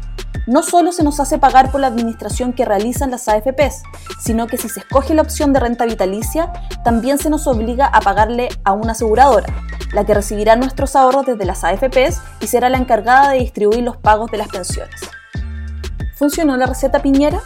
no 0.48 0.64
solo 0.64 0.94
se 0.94 1.04
nos 1.04 1.20
hace 1.20 1.38
pagar 1.38 1.72
por 1.72 1.82
la 1.82 1.88
administración 1.88 2.54
que 2.54 2.66
realizan 2.66 3.12
las 3.12 3.28
AFPs, 3.28 3.84
sino 4.20 4.48
que 4.48 4.58
si 4.58 4.70
se 4.70 4.80
escoge 4.80 5.14
la 5.14 5.22
opción 5.22 5.54
de 5.54 5.60
renta 5.60 5.86
vitalicia, 5.86 6.52
también 6.84 7.18
se 7.18 7.30
nos 7.30 7.46
obliga 7.48 7.86
a 7.86 8.00
pagarle 8.00 8.48
a 8.64 8.72
una 8.72 8.94
aseguradora, 8.94 9.54
la 9.94 10.06
que 10.06 10.14
recibirá 10.14 10.56
nuestros 10.56 10.96
ahorros 10.96 11.26
desde 11.26 11.46
las 11.46 11.64
AFPs 11.64 12.22
y 12.40 12.48
será 12.48 12.70
la 12.70 12.78
encargada 12.78 13.32
de 13.32 13.40
distribuir 13.40 13.84
los 13.84 13.98
pagos 13.98 14.32
de 14.32 14.38
las 14.38 14.48
pensiones. 14.48 15.02
¿Funcionó 16.16 16.56
la 16.58 16.66
receta 16.66 17.02
Piñera? 17.02 17.42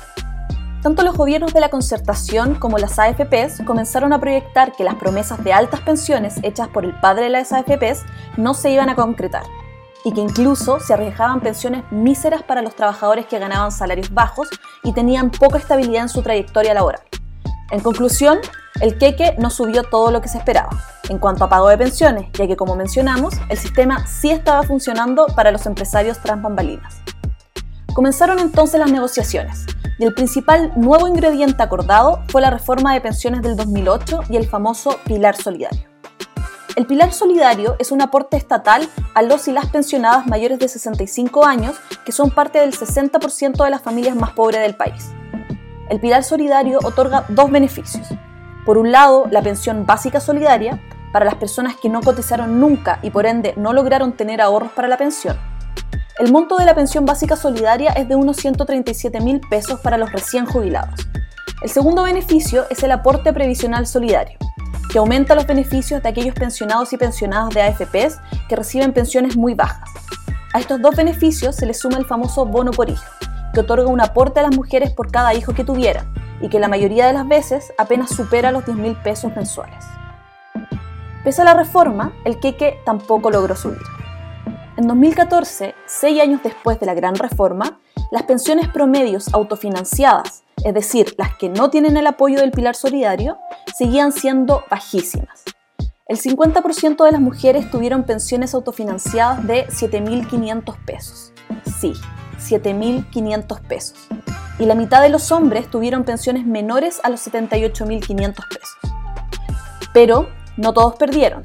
Tanto 0.81 1.03
los 1.03 1.15
gobiernos 1.15 1.53
de 1.53 1.59
la 1.59 1.69
concertación 1.69 2.55
como 2.55 2.79
las 2.79 2.97
AFPs 2.97 3.61
comenzaron 3.65 4.13
a 4.13 4.19
proyectar 4.19 4.71
que 4.71 4.83
las 4.83 4.95
promesas 4.95 5.43
de 5.43 5.53
altas 5.53 5.81
pensiones 5.81 6.39
hechas 6.41 6.69
por 6.69 6.85
el 6.85 7.00
padre 7.00 7.25
de 7.25 7.29
las 7.29 7.53
AFPs 7.53 8.03
no 8.38 8.55
se 8.55 8.71
iban 8.71 8.89
a 8.89 8.95
concretar 8.95 9.43
y 10.03 10.11
que 10.11 10.21
incluso 10.21 10.79
se 10.79 10.95
arriesgaban 10.95 11.39
pensiones 11.39 11.83
míseras 11.91 12.41
para 12.41 12.63
los 12.63 12.75
trabajadores 12.75 13.27
que 13.27 13.38
ganaban 13.38 13.71
salarios 13.71 14.11
bajos 14.11 14.50
y 14.83 14.93
tenían 14.93 15.29
poca 15.29 15.59
estabilidad 15.59 16.03
en 16.03 16.09
su 16.09 16.23
trayectoria 16.23 16.73
laboral. 16.73 17.01
En 17.69 17.81
conclusión, 17.81 18.39
el 18.79 18.97
queque 18.97 19.35
no 19.38 19.51
subió 19.51 19.83
todo 19.83 20.09
lo 20.09 20.21
que 20.21 20.29
se 20.29 20.39
esperaba 20.39 20.71
en 21.09 21.19
cuanto 21.19 21.43
a 21.43 21.50
pago 21.50 21.67
de 21.67 21.77
pensiones, 21.77 22.31
ya 22.33 22.47
que 22.47 22.55
como 22.55 22.75
mencionamos, 22.75 23.35
el 23.50 23.57
sistema 23.57 24.07
sí 24.07 24.31
estaba 24.31 24.63
funcionando 24.63 25.27
para 25.35 25.51
los 25.51 25.67
empresarios 25.67 26.17
tras. 26.19 26.39
Comenzaron 27.93 28.39
entonces 28.39 28.79
las 28.79 28.91
negociaciones, 28.91 29.65
y 30.01 30.03
el 30.03 30.15
principal 30.15 30.74
nuevo 30.75 31.08
ingrediente 31.08 31.62
acordado 31.62 32.24
fue 32.27 32.41
la 32.41 32.50
reforma 32.50 32.91
de 32.91 33.01
pensiones 33.01 33.43
del 33.43 33.55
2008 33.55 34.22
y 34.31 34.36
el 34.36 34.48
famoso 34.48 34.98
Pilar 35.05 35.36
Solidario. 35.36 35.88
El 36.75 36.88
Pilar 36.88 37.13
Solidario 37.13 37.75
es 37.77 37.91
un 37.91 38.01
aporte 38.01 38.36
estatal 38.36 38.89
a 39.13 39.22
los 39.22 39.48
y 39.48 39.51
las 39.51 39.67
pensionadas 39.67 40.25
mayores 40.25 40.58
de 40.58 40.70
65 40.70 41.46
años, 41.46 41.75
que 42.03 42.12
son 42.12 42.31
parte 42.31 42.58
del 42.58 42.74
60% 42.74 43.63
de 43.63 43.70
las 43.70 43.84
familias 43.84 44.15
más 44.15 44.31
pobres 44.31 44.62
del 44.62 44.74
país. 44.74 45.12
El 45.91 46.00
Pilar 46.00 46.24
Solidario 46.24 46.79
otorga 46.84 47.25
dos 47.29 47.51
beneficios. 47.51 48.08
Por 48.65 48.79
un 48.79 48.91
lado, 48.91 49.27
la 49.29 49.43
pensión 49.43 49.86
básica 49.86 50.20
solidaria, 50.20 50.81
para 51.13 51.25
las 51.25 51.36
personas 51.36 51.75
que 51.75 51.89
no 51.89 52.01
cotizaron 52.01 52.60
nunca 52.60 52.98
y 53.03 53.12
por 53.12 53.27
ende 53.27 53.53
no 53.55 53.72
lograron 53.72 54.13
tener 54.13 54.41
ahorros 54.41 54.72
para 54.72 54.88
la 54.88 54.98
pensión. 54.98 55.50
El 56.20 56.32
monto 56.32 56.58
de 56.58 56.65
la 56.65 56.75
pensión 56.75 57.06
básica 57.06 57.36
solidaria 57.36 57.91
es 57.91 58.08
de 58.08 58.15
unos 58.15 58.38
137 58.38 59.22
mil 59.22 59.39
pesos 59.50 59.80
para 59.80 59.98
los 59.98 60.12
recién 60.12 60.46
jubilados. 60.46 61.08
El 61.62 61.70
segundo 61.70 62.03
beneficio 62.03 62.65
es 62.70 62.84
el 62.84 62.91
aporte 62.91 63.32
previsional 63.34 63.88
solidario 63.88 64.38
que 64.91 64.98
aumenta 64.98 65.36
los 65.36 65.48
beneficios 65.48 66.03
de 66.03 66.10
aquellos 66.10 66.36
pensionados 66.36 66.91
y 66.91 66.98
pensionadas 66.98 67.53
de 67.53 67.62
AFPs 67.62 68.20
que 68.50 68.58
reciben 68.58 68.91
pensiones 68.91 69.38
muy 69.38 69.53
bajas. 69.53 69.89
A 70.53 70.60
estos 70.60 70.82
dos 70.82 70.98
beneficios 70.98 71.56
se 71.56 71.65
le 71.65 71.74
suma 71.74 71.98
el 71.98 72.06
famoso 72.06 72.46
bono 72.46 72.72
por 72.72 72.89
hijo, 72.89 73.06
que 73.53 73.62
otorga 73.62 73.88
un 73.88 74.01
aporte 74.01 74.41
a 74.41 74.44
las 74.44 74.53
mujeres 74.53 74.91
por 74.91 75.10
cada 75.10 75.34
hijo 75.34 75.53
que 75.53 75.63
tuvieran 75.63 76.13
y 76.41 76.50
que 76.50 76.60
la 76.60 76.68
mayoría 76.68 77.08
de 77.08 77.13
las 77.13 77.25
veces 77.25 77.72
apenas 77.77 78.10
supera 78.10 78.51
los 78.51 78.65
10 78.65 78.77
mil 78.77 78.96
pesos 78.98 79.34
mensuales. 79.34 79.86
Pese 81.24 81.41
a 81.41 81.46
la 81.46 81.53
reforma, 81.53 82.12
el 82.25 82.39
queque 82.39 82.77
tampoco 82.84 83.32
logró 83.32 83.56
subir. 83.56 84.00
En 84.77 84.87
2014, 84.87 85.75
seis 85.85 86.21
años 86.21 86.41
después 86.43 86.79
de 86.79 86.85
la 86.85 86.93
gran 86.93 87.15
reforma, 87.15 87.79
las 88.11 88.23
pensiones 88.23 88.67
promedios 88.69 89.33
autofinanciadas 89.33 90.43
es 90.63 90.73
decir, 90.73 91.15
las 91.17 91.35
que 91.37 91.49
no 91.49 91.69
tienen 91.69 91.97
el 91.97 92.07
apoyo 92.07 92.39
del 92.39 92.51
pilar 92.51 92.75
solidario, 92.75 93.37
seguían 93.75 94.11
siendo 94.11 94.63
bajísimas. 94.69 95.43
El 96.07 96.19
50% 96.19 97.03
de 97.03 97.11
las 97.11 97.21
mujeres 97.21 97.71
tuvieron 97.71 98.03
pensiones 98.03 98.53
autofinanciadas 98.53 99.47
de 99.47 99.67
7.500 99.67 100.85
pesos. 100.85 101.33
Sí, 101.79 101.93
7.500 102.39 103.61
pesos. 103.61 103.97
Y 104.59 104.65
la 104.65 104.75
mitad 104.75 105.01
de 105.01 105.09
los 105.09 105.31
hombres 105.31 105.69
tuvieron 105.71 106.03
pensiones 106.03 106.45
menores 106.45 106.99
a 107.03 107.09
los 107.09 107.25
78.500 107.25 108.33
pesos. 108.33 108.77
Pero 109.93 110.29
no 110.57 110.73
todos 110.73 110.95
perdieron. 110.95 111.41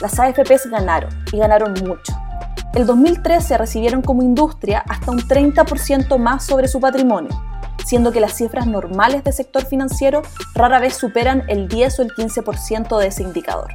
Las 0.00 0.18
AFPs 0.18 0.70
ganaron, 0.70 1.10
y 1.32 1.38
ganaron 1.38 1.74
mucho. 1.84 2.23
El 2.74 2.86
2013 2.86 3.56
recibieron 3.56 4.02
como 4.02 4.24
industria 4.24 4.82
hasta 4.88 5.12
un 5.12 5.20
30% 5.20 6.18
más 6.18 6.44
sobre 6.44 6.66
su 6.66 6.80
patrimonio, 6.80 7.30
siendo 7.86 8.10
que 8.10 8.18
las 8.18 8.36
cifras 8.36 8.66
normales 8.66 9.22
del 9.22 9.32
sector 9.32 9.64
financiero 9.64 10.22
rara 10.56 10.80
vez 10.80 10.94
superan 10.94 11.44
el 11.46 11.68
10 11.68 12.00
o 12.00 12.02
el 12.02 12.10
15% 12.10 12.98
de 12.98 13.06
ese 13.06 13.22
indicador. 13.22 13.70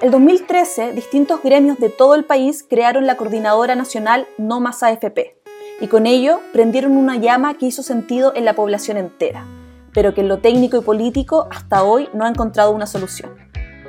El 0.00 0.12
2013, 0.12 0.92
distintos 0.92 1.42
gremios 1.42 1.78
de 1.78 1.88
todo 1.88 2.14
el 2.14 2.24
país 2.24 2.62
crearon 2.62 3.08
la 3.08 3.16
Coordinadora 3.16 3.74
Nacional 3.74 4.28
No 4.38 4.60
Más 4.60 4.84
AFP 4.84 5.45
y 5.80 5.88
con 5.88 6.06
ello 6.06 6.40
prendieron 6.52 6.96
una 6.96 7.16
llama 7.16 7.54
que 7.54 7.66
hizo 7.66 7.82
sentido 7.82 8.32
en 8.34 8.44
la 8.44 8.54
población 8.54 8.96
entera 8.96 9.44
pero 9.96 10.12
que 10.12 10.20
en 10.20 10.28
lo 10.28 10.40
técnico 10.40 10.76
y 10.76 10.82
político 10.82 11.48
hasta 11.50 11.82
hoy 11.82 12.10
no 12.12 12.26
ha 12.26 12.28
encontrado 12.28 12.70
una 12.70 12.86
solución. 12.86 13.34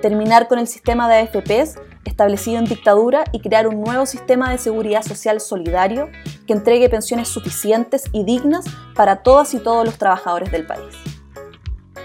Terminar 0.02 0.48
con 0.48 0.58
el 0.58 0.66
sistema 0.66 1.10
de 1.10 1.16
AFPs 1.18 1.76
establecido 2.06 2.60
en 2.60 2.64
dictadura 2.64 3.26
y 3.34 3.42
crear 3.42 3.68
un 3.68 3.82
nuevo 3.82 4.06
sistema 4.06 4.50
de 4.50 4.58
seguridad 4.58 5.02
social 5.02 5.42
solidario 5.42 6.08
que 6.48 6.54
entregue 6.54 6.88
pensiones 6.88 7.28
suficientes 7.28 8.06
y 8.14 8.24
dignas 8.24 8.64
para 8.96 9.18
todas 9.18 9.54
y 9.54 9.60
todos 9.60 9.84
los 9.84 9.98
trabajadores 9.98 10.50
del 10.50 10.66
país. 10.66 10.96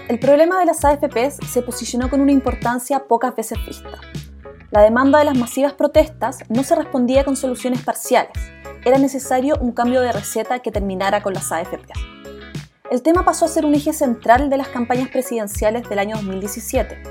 El 0.09 0.19
problema 0.19 0.59
de 0.59 0.65
las 0.65 0.83
AFPs 0.83 1.37
se 1.49 1.61
posicionó 1.61 2.09
con 2.09 2.19
una 2.19 2.33
importancia 2.33 3.07
pocas 3.07 3.33
veces 3.37 3.57
vista. 3.65 4.01
La 4.69 4.81
demanda 4.81 5.19
de 5.19 5.25
las 5.25 5.37
masivas 5.37 5.71
protestas 5.71 6.39
no 6.49 6.65
se 6.65 6.75
respondía 6.75 7.23
con 7.23 7.37
soluciones 7.37 7.83
parciales, 7.83 8.37
era 8.85 8.97
necesario 8.97 9.57
un 9.59 9.71
cambio 9.71 10.01
de 10.01 10.11
receta 10.11 10.59
que 10.59 10.71
terminara 10.71 11.21
con 11.23 11.33
las 11.33 11.51
AFPs 11.51 12.13
el 12.93 13.01
tema 13.01 13.25
pasó 13.25 13.45
a 13.45 13.47
ser 13.47 13.65
un 13.65 13.73
eje 13.73 13.91
central 13.91 14.51
de 14.51 14.57
las 14.57 14.67
campañas 14.67 15.09
presidenciales 15.09 15.89
del 15.89 15.97
año 15.97 16.15
2017. 16.17 17.01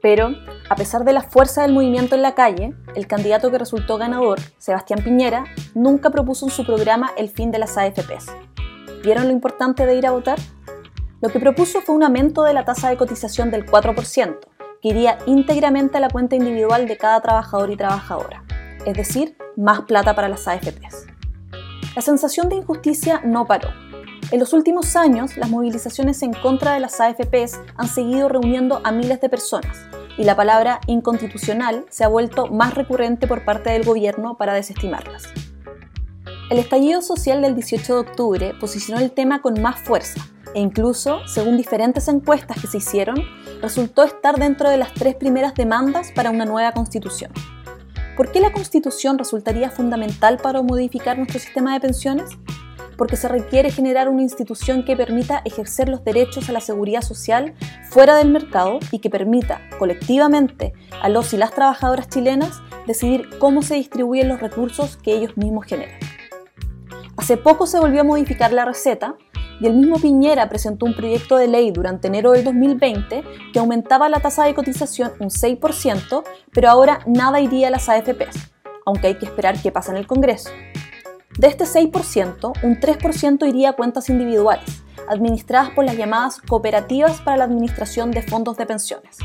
Pero, 0.00 0.30
a 0.68 0.74
pesar 0.74 1.04
de 1.04 1.12
la 1.12 1.22
fuerza 1.22 1.62
del 1.62 1.72
movimiento 1.72 2.16
en 2.16 2.22
la 2.22 2.34
calle, 2.34 2.74
el 2.96 3.06
candidato 3.06 3.52
que 3.52 3.58
resultó 3.58 3.96
ganador, 3.96 4.40
Sebastián 4.58 5.04
Piñera, 5.04 5.44
nunca 5.74 6.10
propuso 6.10 6.46
en 6.46 6.50
su 6.50 6.66
programa 6.66 7.12
el 7.16 7.28
fin 7.28 7.52
de 7.52 7.60
las 7.60 7.78
AFPs. 7.78 8.26
¿Vieron 9.04 9.26
lo 9.26 9.30
importante 9.30 9.86
de 9.86 9.94
ir 9.94 10.04
a 10.04 10.10
votar? 10.10 10.40
Lo 11.20 11.28
que 11.28 11.38
propuso 11.38 11.80
fue 11.82 11.94
un 11.94 12.02
aumento 12.02 12.42
de 12.42 12.52
la 12.52 12.64
tasa 12.64 12.88
de 12.88 12.96
cotización 12.96 13.52
del 13.52 13.64
4%, 13.64 14.38
que 14.80 14.88
iría 14.88 15.18
íntegramente 15.26 15.98
a 15.98 16.00
la 16.00 16.10
cuenta 16.10 16.34
individual 16.34 16.88
de 16.88 16.96
cada 16.96 17.20
trabajador 17.20 17.70
y 17.70 17.76
trabajadora, 17.76 18.42
es 18.86 18.96
decir, 18.96 19.36
más 19.56 19.82
plata 19.82 20.14
para 20.14 20.28
las 20.28 20.48
AFPs. 20.48 21.06
La 21.94 22.02
sensación 22.02 22.48
de 22.48 22.56
injusticia 22.56 23.20
no 23.24 23.46
paró 23.46 23.68
en 24.32 24.40
los 24.40 24.54
últimos 24.54 24.96
años, 24.96 25.36
las 25.36 25.50
movilizaciones 25.50 26.22
en 26.22 26.32
contra 26.32 26.72
de 26.72 26.80
las 26.80 27.02
AFPs 27.02 27.60
han 27.76 27.86
seguido 27.86 28.30
reuniendo 28.30 28.80
a 28.82 28.90
miles 28.90 29.20
de 29.20 29.28
personas 29.28 29.76
y 30.16 30.24
la 30.24 30.34
palabra 30.34 30.80
inconstitucional 30.86 31.84
se 31.90 32.02
ha 32.02 32.08
vuelto 32.08 32.46
más 32.46 32.72
recurrente 32.72 33.26
por 33.26 33.44
parte 33.44 33.68
del 33.68 33.84
gobierno 33.84 34.38
para 34.38 34.54
desestimarlas. 34.54 35.24
El 36.48 36.58
estallido 36.58 37.02
social 37.02 37.42
del 37.42 37.54
18 37.54 37.92
de 37.92 38.00
octubre 38.00 38.54
posicionó 38.58 39.02
el 39.02 39.12
tema 39.12 39.42
con 39.42 39.60
más 39.60 39.78
fuerza 39.78 40.26
e 40.54 40.60
incluso, 40.60 41.20
según 41.26 41.58
diferentes 41.58 42.08
encuestas 42.08 42.58
que 42.58 42.68
se 42.68 42.78
hicieron, 42.78 43.16
resultó 43.60 44.02
estar 44.02 44.38
dentro 44.38 44.70
de 44.70 44.78
las 44.78 44.94
tres 44.94 45.14
primeras 45.14 45.52
demandas 45.52 46.10
para 46.10 46.30
una 46.30 46.46
nueva 46.46 46.72
constitución. 46.72 47.32
¿Por 48.16 48.30
qué 48.30 48.40
la 48.40 48.52
constitución 48.52 49.18
resultaría 49.18 49.70
fundamental 49.70 50.38
para 50.38 50.62
modificar 50.62 51.16
nuestro 51.16 51.40
sistema 51.40 51.74
de 51.74 51.80
pensiones? 51.80 52.30
porque 52.96 53.16
se 53.16 53.26
requiere 53.26 53.70
generar 53.70 54.08
una 54.08 54.22
institución 54.22 54.84
que 54.84 54.96
permita 54.96 55.42
ejercer 55.44 55.88
los 55.88 56.04
derechos 56.04 56.48
a 56.48 56.52
la 56.52 56.60
seguridad 56.60 57.02
social 57.02 57.54
fuera 57.90 58.16
del 58.16 58.30
mercado 58.30 58.78
y 58.90 59.00
que 59.00 59.10
permita 59.10 59.60
colectivamente 59.78 60.72
a 61.00 61.08
los 61.08 61.32
y 61.32 61.36
las 61.36 61.52
trabajadoras 61.52 62.08
chilenas 62.08 62.60
decidir 62.86 63.28
cómo 63.38 63.62
se 63.62 63.74
distribuyen 63.74 64.28
los 64.28 64.40
recursos 64.40 64.96
que 64.96 65.14
ellos 65.14 65.36
mismos 65.36 65.66
generan. 65.66 65.98
Hace 67.16 67.36
poco 67.36 67.66
se 67.66 67.80
volvió 67.80 68.02
a 68.02 68.04
modificar 68.04 68.52
la 68.52 68.64
receta 68.64 69.16
y 69.62 69.66
el 69.66 69.74
mismo 69.74 70.00
Piñera 70.00 70.48
presentó 70.48 70.86
un 70.86 70.94
proyecto 70.94 71.36
de 71.36 71.46
ley 71.46 71.70
durante 71.70 72.08
enero 72.08 72.32
del 72.32 72.42
2020 72.42 73.22
que 73.52 73.58
aumentaba 73.60 74.08
la 74.08 74.18
tasa 74.18 74.44
de 74.44 74.54
cotización 74.54 75.12
un 75.20 75.28
6%, 75.28 76.24
pero 76.52 76.68
ahora 76.68 76.98
nada 77.06 77.40
iría 77.40 77.68
a 77.68 77.70
las 77.70 77.88
AFPs, 77.88 78.50
aunque 78.84 79.06
hay 79.06 79.18
que 79.18 79.26
esperar 79.26 79.56
qué 79.62 79.70
pasa 79.70 79.92
en 79.92 79.98
el 79.98 80.08
Congreso. 80.08 80.50
De 81.38 81.46
este 81.46 81.64
6%, 81.64 82.52
un 82.64 82.80
3% 82.80 83.48
iría 83.48 83.70
a 83.70 83.72
cuentas 83.74 84.10
individuales, 84.10 84.82
administradas 85.08 85.70
por 85.70 85.84
las 85.84 85.96
llamadas 85.96 86.40
cooperativas 86.40 87.20
para 87.20 87.36
la 87.36 87.44
administración 87.44 88.10
de 88.10 88.22
fondos 88.22 88.56
de 88.56 88.66
pensiones. 88.66 89.18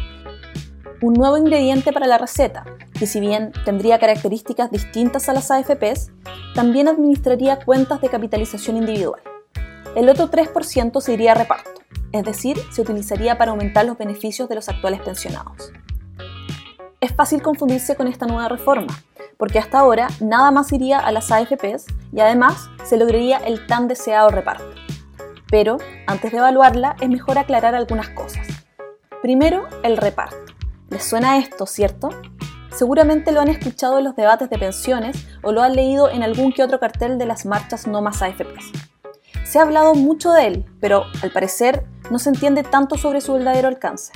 Un 1.01 1.15
nuevo 1.15 1.37
ingrediente 1.37 1.91
para 1.91 2.05
la 2.05 2.19
receta, 2.19 2.63
que 2.97 3.07
si 3.07 3.19
bien 3.19 3.53
tendría 3.65 3.97
características 3.97 4.69
distintas 4.69 5.29
a 5.29 5.33
las 5.33 5.49
AFPs, 5.49 6.11
también 6.53 6.87
administraría 6.87 7.57
cuentas 7.57 8.01
de 8.01 8.09
capitalización 8.09 8.77
individual. 8.77 9.21
El 9.97 10.09
otro 10.09 10.29
3% 10.29 11.01
se 11.01 11.13
iría 11.13 11.31
a 11.31 11.33
reparto, 11.33 11.71
es 12.11 12.23
decir, 12.23 12.55
se 12.69 12.83
utilizaría 12.83 13.39
para 13.39 13.49
aumentar 13.49 13.83
los 13.83 13.97
beneficios 13.97 14.47
de 14.47 14.53
los 14.53 14.69
actuales 14.69 15.01
pensionados. 15.01 15.71
Es 17.01 17.15
fácil 17.15 17.41
confundirse 17.41 17.95
con 17.95 18.07
esta 18.07 18.27
nueva 18.27 18.47
reforma, 18.47 18.95
porque 19.37 19.57
hasta 19.57 19.79
ahora 19.79 20.07
nada 20.19 20.51
más 20.51 20.71
iría 20.71 20.99
a 20.99 21.11
las 21.11 21.31
AFPs 21.31 21.87
y 22.13 22.19
además 22.19 22.69
se 22.85 22.97
lograría 22.97 23.37
el 23.37 23.65
tan 23.65 23.87
deseado 23.87 24.29
reparto. 24.29 24.69
Pero, 25.49 25.77
antes 26.05 26.31
de 26.31 26.37
evaluarla, 26.37 26.95
es 27.01 27.09
mejor 27.09 27.39
aclarar 27.39 27.73
algunas 27.73 28.09
cosas. 28.09 28.45
Primero, 29.23 29.67
el 29.81 29.97
reparto. 29.97 30.53
¿Les 30.91 31.03
suena 31.03 31.39
esto, 31.39 31.65
cierto? 31.65 32.09
Seguramente 32.69 33.31
lo 33.31 33.41
han 33.41 33.47
escuchado 33.47 33.97
en 33.97 34.03
los 34.03 34.15
debates 34.15 34.51
de 34.51 34.59
pensiones 34.59 35.27
o 35.41 35.51
lo 35.51 35.63
han 35.63 35.73
leído 35.73 36.07
en 36.11 36.21
algún 36.21 36.53
que 36.53 36.61
otro 36.61 36.79
cartel 36.79 37.17
de 37.17 37.25
las 37.25 37.47
marchas 37.47 37.87
no 37.87 38.03
más 38.03 38.21
AFPs. 38.21 38.71
Se 39.47 39.59
ha 39.59 39.61
hablado 39.61 39.95
mucho 39.95 40.33
de 40.33 40.45
él, 40.45 40.65
pero 40.81 41.05
al 41.23 41.31
parecer 41.31 41.85
no 42.11 42.19
se 42.19 42.27
entiende 42.27 42.63
tanto 42.63 42.97
sobre 42.97 43.21
su 43.21 43.31
verdadero 43.31 43.69
alcance. 43.69 44.11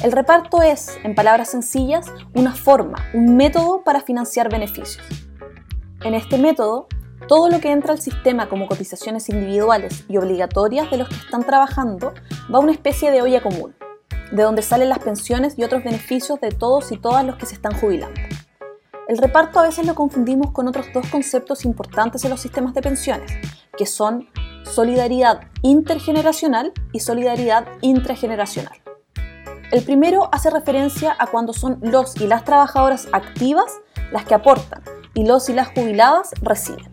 El 0.00 0.12
reparto 0.12 0.62
es, 0.62 0.96
en 1.02 1.16
palabras 1.16 1.50
sencillas, 1.50 2.06
una 2.36 2.54
forma, 2.54 3.04
un 3.12 3.36
método 3.36 3.82
para 3.82 4.00
financiar 4.00 4.48
beneficios. 4.48 5.04
En 6.04 6.14
este 6.14 6.38
método, 6.38 6.86
Todo 7.28 7.48
lo 7.48 7.60
que 7.60 7.70
entra 7.70 7.92
al 7.92 8.00
sistema 8.00 8.48
como 8.48 8.66
cotizaciones 8.66 9.28
individuales 9.28 10.04
y 10.08 10.16
obligatorias 10.16 10.90
de 10.90 10.96
los 10.96 11.08
que 11.08 11.14
están 11.14 11.44
trabajando 11.44 12.12
va 12.52 12.58
a 12.58 12.60
una 12.60 12.72
especie 12.72 13.10
de 13.10 13.22
olla 13.22 13.42
común, 13.42 13.76
de 14.32 14.42
donde 14.42 14.62
salen 14.62 14.88
las 14.88 15.00
pensiones 15.00 15.56
y 15.56 15.62
otros 15.62 15.84
beneficios 15.84 16.40
de 16.40 16.50
todos 16.50 16.90
y 16.90 16.96
todas 16.96 17.24
los 17.24 17.36
que 17.36 17.46
se 17.46 17.54
están 17.54 17.78
jubilando. 17.78 18.20
El 19.06 19.18
reparto 19.18 19.60
a 19.60 19.64
veces 19.64 19.86
lo 19.86 19.94
confundimos 19.94 20.50
con 20.50 20.66
otros 20.66 20.86
dos 20.94 21.06
conceptos 21.08 21.64
importantes 21.64 22.24
en 22.24 22.30
los 22.30 22.40
sistemas 22.40 22.74
de 22.74 22.82
pensiones, 22.82 23.30
que 23.76 23.86
son 23.86 24.28
solidaridad 24.64 25.40
intergeneracional 25.62 26.72
y 26.92 27.00
solidaridad 27.00 27.66
intrageneracional. 27.80 28.80
El 29.70 29.84
primero 29.84 30.28
hace 30.32 30.50
referencia 30.50 31.14
a 31.18 31.28
cuando 31.28 31.52
son 31.52 31.78
los 31.80 32.16
y 32.20 32.26
las 32.26 32.44
trabajadoras 32.44 33.06
activas 33.12 33.78
las 34.10 34.24
que 34.24 34.34
aportan 34.34 34.82
y 35.14 35.24
los 35.24 35.48
y 35.48 35.52
las 35.52 35.68
jubiladas 35.68 36.30
reciben. 36.42 36.90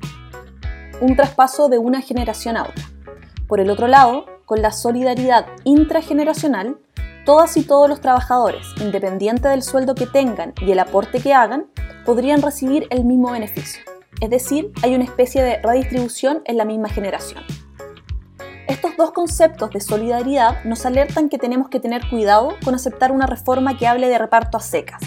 Un 1.02 1.16
traspaso 1.16 1.70
de 1.70 1.80
una 1.80 2.02
generación 2.02 2.58
a 2.58 2.64
otra. 2.64 2.84
Por 3.48 3.60
el 3.60 3.70
otro 3.70 3.88
lado, 3.88 4.26
con 4.46 4.62
la 4.62 4.72
solidaridad 4.72 5.46
intrageneracional, 5.64 6.78
todas 7.26 7.58
y 7.58 7.64
todos 7.64 7.90
los 7.90 8.02
trabajadores, 8.02 8.66
independiente 8.80 9.48
del 9.48 9.64
sueldo 9.64 9.96
que 9.96 10.06
tengan 10.06 10.54
y 10.62 10.72
el 10.72 10.80
aporte 10.80 11.20
que 11.20 11.34
hagan, 11.34 11.68
podrían 12.06 12.42
recibir 12.42 12.88
el 12.90 13.06
mismo 13.06 13.32
beneficio. 13.32 13.82
Es 14.20 14.30
decir, 14.32 14.72
hay 14.82 14.96
una 14.96 15.04
especie 15.04 15.44
de 15.44 15.62
redistribución 15.62 16.42
en 16.46 16.58
la 16.58 16.66
misma 16.66 16.90
generación. 16.90 17.44
Estos 18.68 18.98
dos 18.98 19.12
conceptos 19.12 19.70
de 19.70 19.80
solidaridad 19.80 20.64
nos 20.66 20.86
alertan 20.86 21.30
que 21.30 21.38
tenemos 21.38 21.70
que 21.70 21.80
tener 21.80 22.02
cuidado 22.10 22.56
con 22.66 22.74
aceptar 22.74 23.12
una 23.12 23.28
reforma 23.28 23.78
que 23.78 23.88
hable 23.88 24.10
de 24.10 24.18
reparto 24.18 24.58
a 24.58 24.60
secas, 24.60 25.02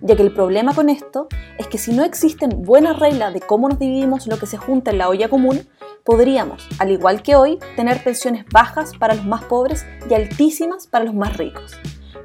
ya 0.00 0.16
que 0.16 0.22
el 0.22 0.34
problema 0.34 0.74
con 0.74 0.88
esto 0.88 1.28
es 1.58 1.66
que 1.68 1.78
si 1.78 1.92
no 1.92 2.04
existen 2.04 2.62
buenas 2.62 2.98
reglas 2.98 3.32
de 3.32 3.40
cómo 3.40 3.68
nos 3.68 3.78
dividimos 3.78 4.26
lo 4.26 4.38
que 4.38 4.46
se 4.46 4.58
junta 4.58 4.90
en 4.90 4.98
la 4.98 5.08
olla 5.08 5.28
común, 5.28 5.66
podríamos, 6.04 6.68
al 6.78 6.90
igual 6.90 7.22
que 7.22 7.36
hoy, 7.36 7.58
tener 7.76 8.02
pensiones 8.02 8.44
bajas 8.52 8.92
para 8.98 9.14
los 9.14 9.24
más 9.24 9.44
pobres 9.44 9.86
y 10.10 10.14
altísimas 10.14 10.86
para 10.86 11.04
los 11.04 11.14
más 11.14 11.36
ricos. 11.36 11.76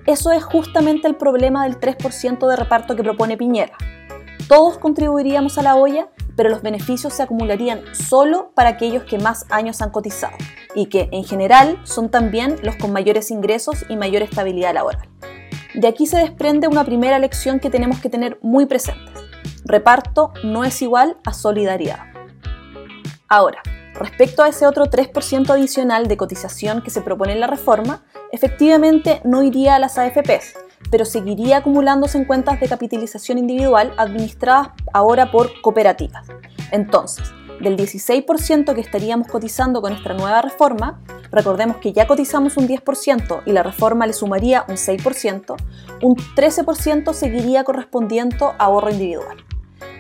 Eso 0.08 0.32
es 0.32 0.44
justamente 0.44 1.08
el 1.08 1.16
problema 1.16 1.64
del 1.64 1.80
3% 1.80 2.48
de 2.48 2.56
reparto 2.56 2.96
que 2.96 3.04
propone 3.04 3.38
Piñera. 3.38 3.78
Todos 4.48 4.78
contribuiríamos 4.80 5.58
a 5.58 5.64
la 5.64 5.76
olla, 5.76 6.10
pero 6.42 6.50
los 6.50 6.64
beneficios 6.64 7.14
se 7.14 7.22
acumularían 7.22 7.84
solo 7.94 8.52
para 8.56 8.70
aquellos 8.70 9.04
que 9.04 9.20
más 9.20 9.46
años 9.52 9.80
han 9.84 9.92
cotizado 9.92 10.36
y 10.74 10.88
que, 10.88 11.08
en 11.12 11.24
general, 11.24 11.80
son 11.84 12.10
también 12.10 12.56
los 12.64 12.78
con 12.78 12.92
mayores 12.92 13.30
ingresos 13.30 13.86
y 13.90 13.96
mayor 13.96 14.24
estabilidad 14.24 14.74
laboral. 14.74 15.08
De 15.76 15.88
aquí 15.88 16.08
se 16.08 16.18
desprende 16.18 16.68
una 16.68 16.84
primera 16.84 17.20
lección 17.20 17.60
que 17.60 17.70
tenemos 17.70 18.00
que 18.00 18.10
tener 18.10 18.40
muy 18.42 18.66
presentes. 18.66 19.14
Reparto 19.66 20.34
no 20.44 20.64
es 20.64 20.82
igual 20.82 21.16
a 21.26 21.34
solidaridad. 21.34 22.00
Ahora, 23.28 23.62
respecto 23.94 24.42
a 24.42 24.48
ese 24.48 24.66
otro 24.66 24.86
3% 24.86 25.48
adicional 25.52 26.08
de 26.08 26.18
cotización 26.18 26.82
que 26.82 26.90
se 26.90 27.02
propone 27.02 27.34
en 27.34 27.40
la 27.40 27.46
reforma, 27.46 28.04
efectivamente 28.32 29.22
no 29.26 29.44
iría 29.44 29.76
a 29.76 29.80
las 29.80 30.00
AFPs, 30.00 30.56
pero 30.92 31.06
seguiría 31.06 31.58
acumulándose 31.58 32.18
en 32.18 32.26
cuentas 32.26 32.60
de 32.60 32.68
capitalización 32.68 33.40
individual 33.40 33.94
administradas 33.98 34.70
ahora 34.94 35.32
por 35.32 35.62
cooperativas. 35.62 36.28
Entonces, 36.72 37.34
del 37.62 37.78
16% 37.78 38.74
que 38.74 38.82
estaríamos 38.82 39.28
cotizando 39.28 39.82
con 39.82 39.92
nuestra 39.92 40.14
nueva 40.14 40.42
reforma, 40.42 41.00
recordemos 41.32 41.78
que 41.78 41.94
ya 41.94 42.08
cotizamos 42.08 42.58
un 42.58 42.68
10% 42.68 43.44
y 43.46 43.52
la 43.52 43.64
reforma 43.64 44.08
le 44.08 44.14
sumaría 44.14 44.66
un 44.68 44.76
6%, 44.76 45.56
un 46.02 46.16
13% 46.36 47.14
seguiría 47.14 47.64
correspondiendo 47.64 48.54
a 48.58 48.66
ahorro 48.66 48.92
individual. 48.92 49.38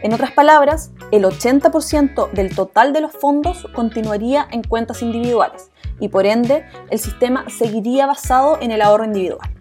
En 0.04 0.14
otras 0.14 0.32
palabras, 0.32 0.92
el 1.12 1.24
80% 1.24 2.32
del 2.32 2.56
total 2.56 2.92
de 2.92 3.02
los 3.02 3.12
fondos 3.12 3.68
continuaría 3.74 4.48
en 4.52 4.64
cuentas 4.64 5.04
individuales 5.04 5.70
y 6.00 6.10
por 6.10 6.26
ende 6.26 6.66
el 6.90 6.98
sistema 6.98 7.46
seguiría 7.50 8.08
basado 8.08 8.58
en 8.60 8.72
el 8.72 8.82
ahorro 8.82 9.06
individual. 9.06 9.61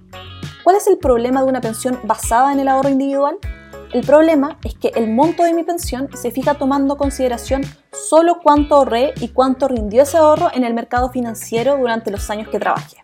¿Cuál 0.70 0.78
es 0.78 0.86
el 0.86 0.98
problema 0.98 1.42
de 1.42 1.48
una 1.48 1.60
pensión 1.60 1.98
basada 2.04 2.52
en 2.52 2.60
el 2.60 2.68
ahorro 2.68 2.90
individual? 2.90 3.38
El 3.92 4.06
problema 4.06 4.56
es 4.62 4.76
que 4.76 4.92
el 4.94 5.10
monto 5.10 5.42
de 5.42 5.52
mi 5.52 5.64
pensión 5.64 6.08
se 6.14 6.30
fija 6.30 6.54
tomando 6.54 6.96
consideración 6.96 7.62
solo 7.90 8.38
cuánto 8.40 8.76
ahorré 8.76 9.12
y 9.20 9.30
cuánto 9.30 9.66
rindió 9.66 10.04
ese 10.04 10.18
ahorro 10.18 10.48
en 10.54 10.62
el 10.62 10.72
mercado 10.72 11.10
financiero 11.10 11.76
durante 11.76 12.12
los 12.12 12.30
años 12.30 12.46
que 12.50 12.60
trabajé. 12.60 12.98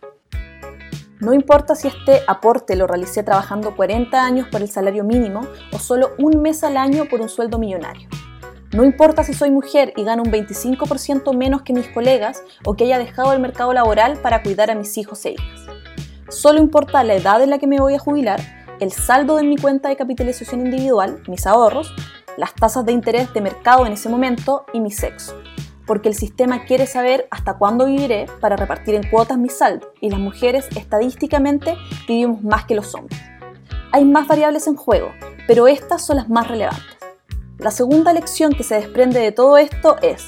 No 1.19 1.35
importa 1.35 1.75
si 1.75 1.89
este 1.89 2.23
aporte 2.29 2.77
lo 2.77 2.87
realicé 2.87 3.25
trabajando 3.25 3.75
40 3.75 4.25
años 4.25 4.47
por 4.47 4.63
el 4.63 4.71
salario 4.71 5.03
mínimo 5.03 5.41
o 5.73 5.81
solo 5.81 6.13
un 6.19 6.41
mes 6.41 6.63
al 6.63 6.77
año 6.77 7.07
por 7.07 7.21
un 7.21 7.29
sueldo 7.29 7.59
millonario. 7.59 8.09
No 8.73 8.85
importa 8.85 9.25
si 9.25 9.35
soy 9.35 9.51
mujer 9.51 9.93
y 9.97 10.05
gano 10.05 10.23
un 10.23 10.31
25% 10.31 11.37
menos 11.37 11.63
que 11.63 11.73
mis 11.73 11.89
colegas 11.89 12.45
o 12.65 12.77
que 12.77 12.85
haya 12.85 13.01
dejado 13.01 13.33
el 13.33 13.41
mercado 13.41 13.73
laboral 13.73 14.19
para 14.19 14.45
cuidar 14.45 14.71
a 14.71 14.77
mis 14.77 14.97
hijos 14.99 15.25
e 15.25 15.33
hijas. 15.33 15.66
Solo 16.29 16.59
importa 16.59 17.05
la 17.05 17.15
edad 17.15 17.43
en 17.43 17.51
la 17.51 17.59
que 17.59 17.67
me 17.67 17.81
voy 17.81 17.95
a 17.95 17.99
jubilar, 17.99 18.41
el 18.81 18.93
saldo 18.93 19.37
de 19.37 19.45
mi 19.45 19.57
cuenta 19.57 19.89
de 19.89 19.97
capitalización 19.97 20.61
individual, 20.61 21.23
mis 21.29 21.47
ahorros, 21.47 21.95
las 22.37 22.55
tasas 22.55 22.85
de 22.85 22.93
interés 22.93 23.33
de 23.33 23.41
mercado 23.41 23.87
en 23.87 23.93
ese 23.93 24.09
momento 24.09 24.67
y 24.73 24.81
mi 24.81 24.91
sexo 24.91 25.35
porque 25.87 26.09
el 26.09 26.15
sistema 26.15 26.65
quiere 26.65 26.87
saber 26.87 27.29
hasta 27.31 27.57
cuándo 27.57 27.87
viviré 27.87 28.27
para 28.41 28.57
repartir 28.57 28.95
en 28.95 29.09
cuotas 29.09 29.39
mi 29.39 29.49
saldo, 29.49 29.93
y 30.01 30.11
las 30.11 30.19
mujeres 30.19 30.67
estadísticamente 30.77 31.77
vivimos 32.09 32.43
más 32.43 32.65
que 32.67 32.75
los 32.75 32.95
hombres. 32.95 33.21
Hay 33.93 34.05
más 34.05 34.27
variables 34.27 34.67
en 34.67 34.75
juego, 34.75 35.13
pero 35.47 35.69
estas 35.69 36.05
son 36.05 36.17
las 36.17 36.29
más 36.29 36.49
relevantes. 36.49 36.85
La 37.59 37.71
segunda 37.71 38.13
lección 38.13 38.53
que 38.53 38.65
se 38.65 38.75
desprende 38.75 39.21
de 39.21 39.33
todo 39.33 39.57
esto 39.57 39.97
es, 40.03 40.27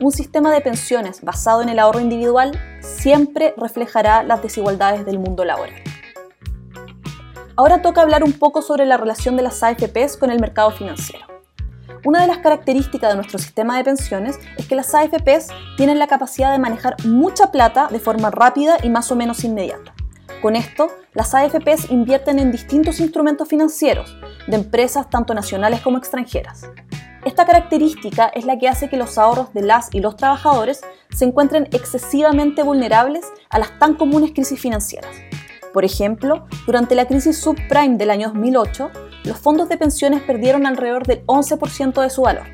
un 0.00 0.12
sistema 0.12 0.52
de 0.52 0.60
pensiones 0.60 1.22
basado 1.22 1.62
en 1.62 1.70
el 1.70 1.80
ahorro 1.80 2.00
individual 2.00 2.52
siempre 2.88 3.54
reflejará 3.56 4.22
las 4.22 4.42
desigualdades 4.42 5.04
del 5.04 5.18
mundo 5.18 5.44
laboral. 5.44 5.82
Ahora 7.56 7.82
toca 7.82 8.02
hablar 8.02 8.22
un 8.22 8.32
poco 8.32 8.62
sobre 8.62 8.86
la 8.86 8.96
relación 8.96 9.36
de 9.36 9.42
las 9.42 9.62
AFPs 9.62 10.16
con 10.16 10.30
el 10.30 10.40
mercado 10.40 10.70
financiero. 10.70 11.26
Una 12.04 12.20
de 12.20 12.28
las 12.28 12.38
características 12.38 13.10
de 13.10 13.16
nuestro 13.16 13.38
sistema 13.38 13.76
de 13.76 13.84
pensiones 13.84 14.38
es 14.56 14.66
que 14.66 14.76
las 14.76 14.94
AFPs 14.94 15.48
tienen 15.76 15.98
la 15.98 16.06
capacidad 16.06 16.52
de 16.52 16.58
manejar 16.58 16.96
mucha 17.04 17.50
plata 17.50 17.88
de 17.90 17.98
forma 17.98 18.30
rápida 18.30 18.76
y 18.82 18.88
más 18.88 19.10
o 19.10 19.16
menos 19.16 19.42
inmediata. 19.42 19.92
Con 20.40 20.54
esto, 20.54 20.86
las 21.14 21.34
AFPs 21.34 21.90
invierten 21.90 22.38
en 22.38 22.52
distintos 22.52 23.00
instrumentos 23.00 23.48
financieros, 23.48 24.16
de 24.46 24.56
empresas 24.56 25.10
tanto 25.10 25.34
nacionales 25.34 25.80
como 25.80 25.98
extranjeras. 25.98 26.70
Esta 27.24 27.44
característica 27.44 28.26
es 28.28 28.44
la 28.44 28.58
que 28.58 28.68
hace 28.68 28.88
que 28.88 28.96
los 28.96 29.18
ahorros 29.18 29.52
de 29.52 29.62
las 29.62 29.92
y 29.92 30.00
los 30.00 30.16
trabajadores 30.16 30.82
se 31.10 31.24
encuentren 31.24 31.68
excesivamente 31.72 32.62
vulnerables 32.62 33.26
a 33.50 33.58
las 33.58 33.78
tan 33.78 33.94
comunes 33.96 34.32
crisis 34.32 34.60
financieras. 34.60 35.16
Por 35.72 35.84
ejemplo, 35.84 36.46
durante 36.66 36.94
la 36.94 37.06
crisis 37.06 37.38
subprime 37.38 37.96
del 37.96 38.10
año 38.10 38.28
2008, 38.28 38.90
los 39.24 39.38
fondos 39.38 39.68
de 39.68 39.76
pensiones 39.76 40.22
perdieron 40.22 40.66
alrededor 40.66 41.06
del 41.06 41.24
11% 41.26 42.00
de 42.00 42.10
su 42.10 42.22
valor. 42.22 42.46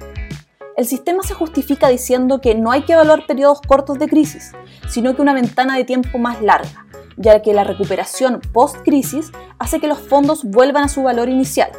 El 0.77 0.87
sistema 0.87 1.23
se 1.23 1.35
justifica 1.35 1.89
diciendo 1.89 2.41
que 2.41 2.55
no 2.55 2.73
hay 2.73 2.83
que 2.83 2.95
evaluar 2.95 3.27
periodos 3.27 3.61
cortos 3.61 3.99
de 3.99 4.09
crisis, 4.09 4.53
sino 4.89 5.15
que 5.15 5.23
una 5.23 5.35
ventana 5.35 5.77
de 5.77 5.85
tiempo 5.85 6.19
más 6.19 6.43
larga, 6.43 6.87
ya 7.17 7.43
que 7.43 7.55
la 7.55 7.65
recuperación 7.65 8.41
post-crisis 8.53 9.31
hace 9.59 9.79
que 9.79 9.87
los 9.87 10.01
fondos 10.01 10.43
vuelvan 10.43 10.85
a 10.85 10.89
su 10.89 11.03
valor 11.03 11.29
inicial, 11.29 11.71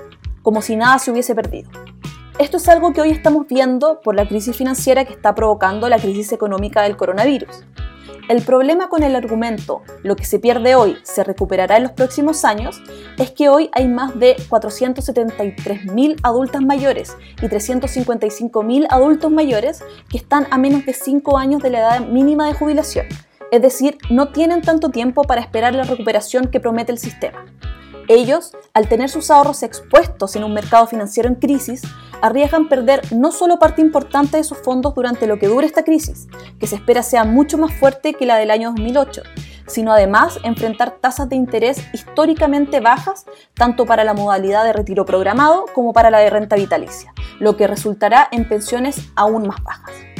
como 0.41 0.61
si 0.61 0.77
nada 0.77 0.99
se 0.99 1.11
hubiese 1.11 1.35
perdido. 1.35 1.69
Esto 2.37 2.57
es 2.57 2.67
algo 2.67 2.91
que 2.91 2.99
hoy 2.99 3.11
estamos 3.11 3.47
viendo 3.47 4.01
por 4.01 4.13
la 4.13 4.27
crisis 4.27 4.57
financiera 4.57 5.05
que 5.05 5.13
está 5.13 5.33
provocando 5.33 5.87
la 5.87 5.99
crisis 5.99 6.33
económica 6.33 6.81
del 6.81 6.97
coronavirus. 6.97 7.63
El 8.27 8.41
problema 8.41 8.89
con 8.89 9.03
el 9.03 9.15
argumento 9.15 9.83
lo 10.03 10.17
que 10.17 10.25
se 10.25 10.39
pierde 10.39 10.75
hoy 10.75 10.97
se 11.03 11.23
recuperará 11.23 11.77
en 11.77 11.83
los 11.83 11.93
próximos 11.93 12.43
años 12.43 12.81
es 13.17 13.31
que 13.31 13.47
hoy 13.47 13.69
hay 13.71 13.87
más 13.87 14.19
de 14.19 14.35
473.000 14.49 16.19
adultas 16.23 16.61
mayores 16.61 17.15
y 17.41 17.45
355.000 17.45 18.87
adultos 18.89 19.31
mayores 19.31 19.81
que 20.09 20.17
están 20.17 20.45
a 20.51 20.57
menos 20.57 20.85
de 20.85 20.93
5 20.93 21.37
años 21.37 21.63
de 21.63 21.69
la 21.69 21.79
edad 21.79 22.05
mínima 22.05 22.47
de 22.47 22.53
jubilación. 22.53 23.05
Es 23.49 23.61
decir, 23.61 23.97
no 24.09 24.33
tienen 24.33 24.61
tanto 24.61 24.89
tiempo 24.89 25.21
para 25.21 25.39
esperar 25.39 25.73
la 25.73 25.83
recuperación 25.83 26.47
que 26.47 26.59
promete 26.59 26.91
el 26.91 26.97
sistema. 26.97 27.45
Ellos, 28.07 28.51
al 28.73 28.87
tener 28.87 29.09
sus 29.09 29.31
ahorros 29.31 29.63
expuestos 29.63 30.35
en 30.35 30.43
un 30.43 30.53
mercado 30.53 30.85
financiero 30.85 31.27
en 31.27 31.35
crisis, 31.35 31.81
arriesgan 32.21 32.69
perder 32.69 33.01
no 33.11 33.31
solo 33.31 33.57
parte 33.57 33.81
importante 33.81 34.37
de 34.37 34.43
sus 34.43 34.59
fondos 34.59 34.93
durante 34.93 35.27
lo 35.27 35.39
que 35.39 35.47
dure 35.47 35.65
esta 35.65 35.83
crisis, 35.83 36.27
que 36.59 36.67
se 36.67 36.75
espera 36.75 37.01
sea 37.01 37.23
mucho 37.23 37.57
más 37.57 37.73
fuerte 37.73 38.13
que 38.13 38.25
la 38.25 38.37
del 38.37 38.51
año 38.51 38.69
2008, 38.69 39.23
sino 39.67 39.91
además 39.91 40.39
enfrentar 40.43 40.97
tasas 41.01 41.29
de 41.29 41.35
interés 41.35 41.81
históricamente 41.93 42.79
bajas 42.79 43.25
tanto 43.55 43.85
para 43.85 44.03
la 44.03 44.13
modalidad 44.13 44.63
de 44.63 44.73
retiro 44.73 45.05
programado 45.05 45.65
como 45.73 45.91
para 45.91 46.11
la 46.11 46.19
de 46.19 46.29
renta 46.29 46.55
vitalicia, 46.55 47.13
lo 47.39 47.57
que 47.57 47.67
resultará 47.67 48.27
en 48.31 48.47
pensiones 48.47 48.97
aún 49.15 49.47
más 49.47 49.63
bajas. 49.63 50.14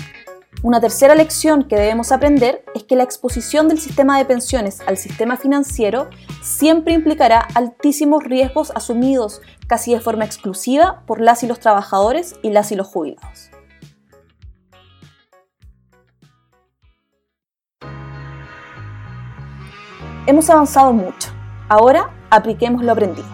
Una 0.65 0.81
tercera 0.81 1.13
lección 1.13 1.65
que 1.65 1.75
debemos 1.75 2.11
aprender 2.11 2.65
es 2.73 2.83
que 2.85 2.95
la 2.95 3.03
exposición 3.03 3.67
del 3.67 3.79
sistema 3.79 4.17
de 4.17 4.25
pensiones 4.25 4.81
al 4.87 4.97
sistema 4.97 5.37
financiero 5.37 6.09
siempre 6.41 6.95
implicará 6.95 7.47
altísimos 7.53 8.23
riesgos 8.23 8.71
asumidos 8.73 9.41
casi 9.67 9.93
de 9.93 9.99
forma 9.99 10.25
exclusiva 10.25 11.03
por 11.05 11.21
las 11.21 11.43
y 11.43 11.47
los 11.47 11.59
trabajadores 11.59 12.33
y 12.41 12.49
las 12.49 12.71
y 12.71 12.75
los 12.75 12.87
jubilados. 12.87 13.51
Hemos 20.25 20.49
avanzado 20.49 20.93
mucho. 20.93 21.29
Ahora 21.69 22.09
apliquemos 22.31 22.83
lo 22.83 22.91
aprendido. 22.91 23.27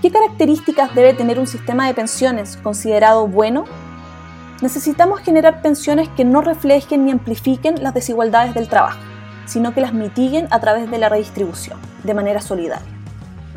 ¿Qué 0.00 0.12
características 0.12 0.94
debe 0.94 1.14
tener 1.14 1.40
un 1.40 1.48
sistema 1.48 1.88
de 1.88 1.94
pensiones 1.94 2.56
considerado 2.58 3.26
bueno 3.26 3.64
Necesitamos 4.62 5.20
generar 5.20 5.62
pensiones 5.62 6.08
que 6.10 6.24
no 6.24 6.40
reflejen 6.40 7.04
ni 7.04 7.10
amplifiquen 7.10 7.82
las 7.82 7.92
desigualdades 7.92 8.54
del 8.54 8.68
trabajo, 8.68 9.00
sino 9.46 9.74
que 9.74 9.80
las 9.80 9.92
mitiguen 9.92 10.46
a 10.50 10.60
través 10.60 10.90
de 10.90 10.98
la 10.98 11.08
redistribución, 11.08 11.78
de 12.04 12.14
manera 12.14 12.40
solidaria. 12.40 12.86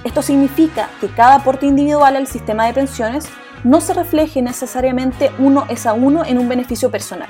Esto 0.04 0.22
significa 0.22 0.90
que 1.00 1.08
cada 1.08 1.36
aporte 1.36 1.66
individual 1.66 2.16
al 2.16 2.28
sistema 2.28 2.66
de 2.66 2.74
pensiones 2.74 3.28
no 3.64 3.82
se 3.82 3.94
refleje 3.94 4.42
necesariamente 4.42 5.32
uno 5.40 5.66
es 5.70 5.86
a 5.86 5.94
uno 5.94 6.24
en 6.26 6.38
un 6.38 6.50
beneficio 6.50 6.92
personal, 6.92 7.30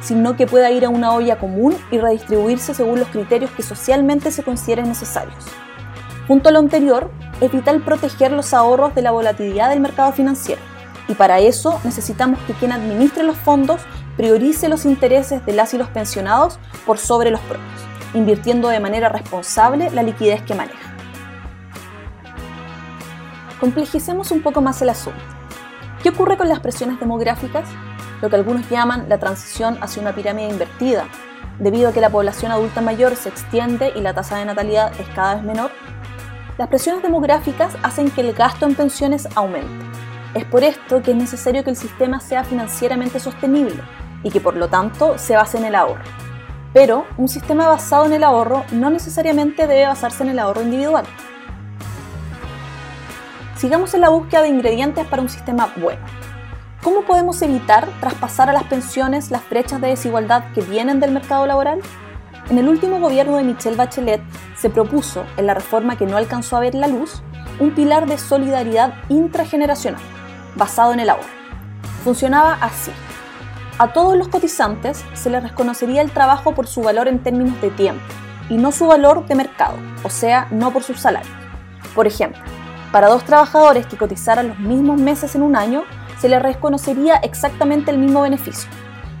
sino 0.00 0.36
que 0.36 0.46
pueda 0.46 0.70
ir 0.70 0.84
a 0.84 0.88
una 0.88 1.12
olla 1.12 1.38
común 1.38 1.76
y 1.90 1.98
redistribuirse 1.98 2.74
según 2.74 3.00
los 3.00 3.08
criterios 3.08 3.50
que 3.52 3.62
socialmente 3.62 4.30
se 4.30 4.42
consideren 4.42 4.88
necesarios. 4.88 5.44
Junto 6.26 6.48
a 6.48 6.52
lo 6.52 6.58
anterior, 6.58 7.10
es 7.40 7.50
vital 7.52 7.82
proteger 7.82 8.32
los 8.32 8.52
ahorros 8.52 8.94
de 8.94 9.02
la 9.02 9.12
volatilidad 9.12 9.70
del 9.70 9.80
mercado 9.80 10.12
financiero, 10.12 10.60
y 11.08 11.14
para 11.14 11.40
eso 11.40 11.80
necesitamos 11.84 12.38
que 12.46 12.52
quien 12.52 12.72
administre 12.72 13.22
los 13.22 13.36
fondos 13.36 13.80
priorice 14.16 14.68
los 14.68 14.84
intereses 14.84 15.44
de 15.46 15.52
las 15.52 15.72
y 15.74 15.78
los 15.78 15.88
pensionados 15.88 16.58
por 16.84 16.98
sobre 16.98 17.30
los 17.30 17.40
propios, 17.40 17.80
invirtiendo 18.14 18.68
de 18.68 18.80
manera 18.80 19.08
responsable 19.08 19.90
la 19.90 20.02
liquidez 20.02 20.42
que 20.42 20.54
maneja. 20.54 20.94
Complejicemos 23.60 24.30
un 24.30 24.42
poco 24.42 24.60
más 24.60 24.82
el 24.82 24.90
asunto. 24.90 25.20
¿Qué 26.02 26.10
ocurre 26.10 26.36
con 26.36 26.48
las 26.48 26.60
presiones 26.60 27.00
demográficas? 27.00 27.68
Lo 28.20 28.28
que 28.28 28.36
algunos 28.36 28.68
llaman 28.68 29.08
la 29.08 29.18
transición 29.18 29.78
hacia 29.80 30.02
una 30.02 30.14
pirámide 30.14 30.48
invertida, 30.48 31.08
debido 31.58 31.88
a 31.88 31.92
que 31.92 32.00
la 32.00 32.10
población 32.10 32.52
adulta 32.52 32.80
mayor 32.80 33.16
se 33.16 33.28
extiende 33.28 33.92
y 33.96 34.00
la 34.00 34.14
tasa 34.14 34.38
de 34.38 34.44
natalidad 34.44 34.92
es 35.00 35.08
cada 35.08 35.36
vez 35.36 35.44
menor. 35.44 35.70
Las 36.56 36.68
presiones 36.68 37.02
demográficas 37.02 37.74
hacen 37.82 38.10
que 38.10 38.20
el 38.20 38.32
gasto 38.32 38.66
en 38.66 38.74
pensiones 38.74 39.28
aumente. 39.36 39.87
Es 40.34 40.44
por 40.44 40.62
esto 40.62 41.02
que 41.02 41.12
es 41.12 41.16
necesario 41.16 41.64
que 41.64 41.70
el 41.70 41.76
sistema 41.76 42.20
sea 42.20 42.44
financieramente 42.44 43.20
sostenible 43.20 43.82
y 44.22 44.30
que 44.30 44.40
por 44.40 44.56
lo 44.56 44.68
tanto 44.68 45.18
se 45.18 45.36
base 45.36 45.58
en 45.58 45.64
el 45.64 45.74
ahorro. 45.74 46.04
Pero 46.72 47.06
un 47.16 47.28
sistema 47.28 47.68
basado 47.68 48.06
en 48.06 48.12
el 48.12 48.24
ahorro 48.24 48.64
no 48.72 48.90
necesariamente 48.90 49.66
debe 49.66 49.86
basarse 49.86 50.22
en 50.22 50.30
el 50.30 50.38
ahorro 50.38 50.62
individual 50.62 51.04
sigamos 53.58 53.92
en 53.94 54.02
la 54.02 54.08
búsqueda 54.08 54.42
de 54.42 54.48
ingredientes 54.48 55.04
para 55.06 55.20
un 55.20 55.28
sistema 55.28 55.72
bueno. 55.76 56.00
¿Cómo 56.82 57.02
podemos 57.02 57.42
evitar 57.42 57.88
traspasar 58.00 58.48
a 58.48 58.52
las 58.52 58.64
pensiones 58.64 59.32
las 59.32 59.48
brechas 59.50 59.80
de 59.80 59.88
desigualdad 59.88 60.44
que 60.54 60.60
vienen 60.60 61.00
del 61.00 61.10
mercado 61.10 61.44
laboral? 61.44 61.80
En 62.50 62.58
el 62.58 62.68
último 62.68 63.00
gobierno 63.00 63.36
de 63.36 63.42
Michelle 63.42 63.76
Bachelet 63.76 64.22
se 64.56 64.70
propuso, 64.70 65.24
en 65.36 65.46
la 65.46 65.54
reforma 65.54 65.98
que 65.98 66.06
no 66.06 66.16
alcanzó 66.16 66.56
a 66.56 66.60
ver 66.60 66.76
la 66.76 66.86
luz, 66.86 67.20
un 67.58 67.74
pilar 67.74 68.06
de 68.06 68.16
solidaridad 68.16 68.94
intrageneracional, 69.08 70.00
basado 70.54 70.92
en 70.92 71.00
el 71.00 71.10
ahorro. 71.10 71.28
Funcionaba 72.04 72.58
así. 72.60 72.92
A 73.78 73.92
todos 73.92 74.16
los 74.16 74.28
cotizantes 74.28 75.04
se 75.14 75.30
les 75.30 75.42
reconocería 75.42 76.02
el 76.02 76.10
trabajo 76.10 76.54
por 76.54 76.66
su 76.66 76.82
valor 76.82 77.06
en 77.06 77.22
términos 77.22 77.60
de 77.60 77.70
tiempo 77.70 78.02
y 78.48 78.56
no 78.56 78.72
su 78.72 78.86
valor 78.86 79.26
de 79.26 79.34
mercado, 79.34 79.76
o 80.02 80.10
sea, 80.10 80.48
no 80.50 80.72
por 80.72 80.82
sus 80.82 81.00
salarios. 81.00 81.32
Por 81.94 82.06
ejemplo, 82.06 82.40
para 82.90 83.08
dos 83.08 83.24
trabajadores 83.24 83.86
que 83.86 83.96
cotizaran 83.96 84.48
los 84.48 84.58
mismos 84.58 85.00
meses 85.00 85.34
en 85.34 85.42
un 85.42 85.54
año, 85.54 85.84
se 86.20 86.28
les 86.28 86.42
reconocería 86.42 87.16
exactamente 87.16 87.90
el 87.90 87.98
mismo 87.98 88.22
beneficio. 88.22 88.68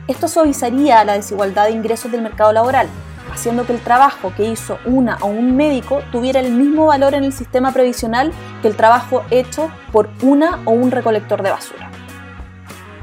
Esto 0.08 0.26
suavizaría 0.26 1.04
la 1.04 1.12
desigualdad 1.12 1.66
de 1.66 1.72
ingresos 1.72 2.10
del 2.10 2.22
mercado 2.22 2.52
laboral, 2.52 2.88
haciendo 3.32 3.66
que 3.66 3.72
el 3.72 3.80
trabajo 3.80 4.32
que 4.36 4.44
hizo 4.44 4.78
una 4.84 5.18
o 5.20 5.26
un 5.26 5.56
médico 5.56 6.02
tuviera 6.12 6.40
el 6.40 6.52
mismo 6.52 6.86
valor 6.86 7.14
en 7.14 7.24
el 7.24 7.32
sistema 7.32 7.72
previsional 7.72 8.32
que 8.62 8.68
el 8.68 8.76
trabajo 8.76 9.24
hecho 9.30 9.70
por 9.92 10.08
una 10.22 10.60
o 10.64 10.72
un 10.72 10.90
recolector 10.90 11.42
de 11.42 11.50
basura. 11.50 11.90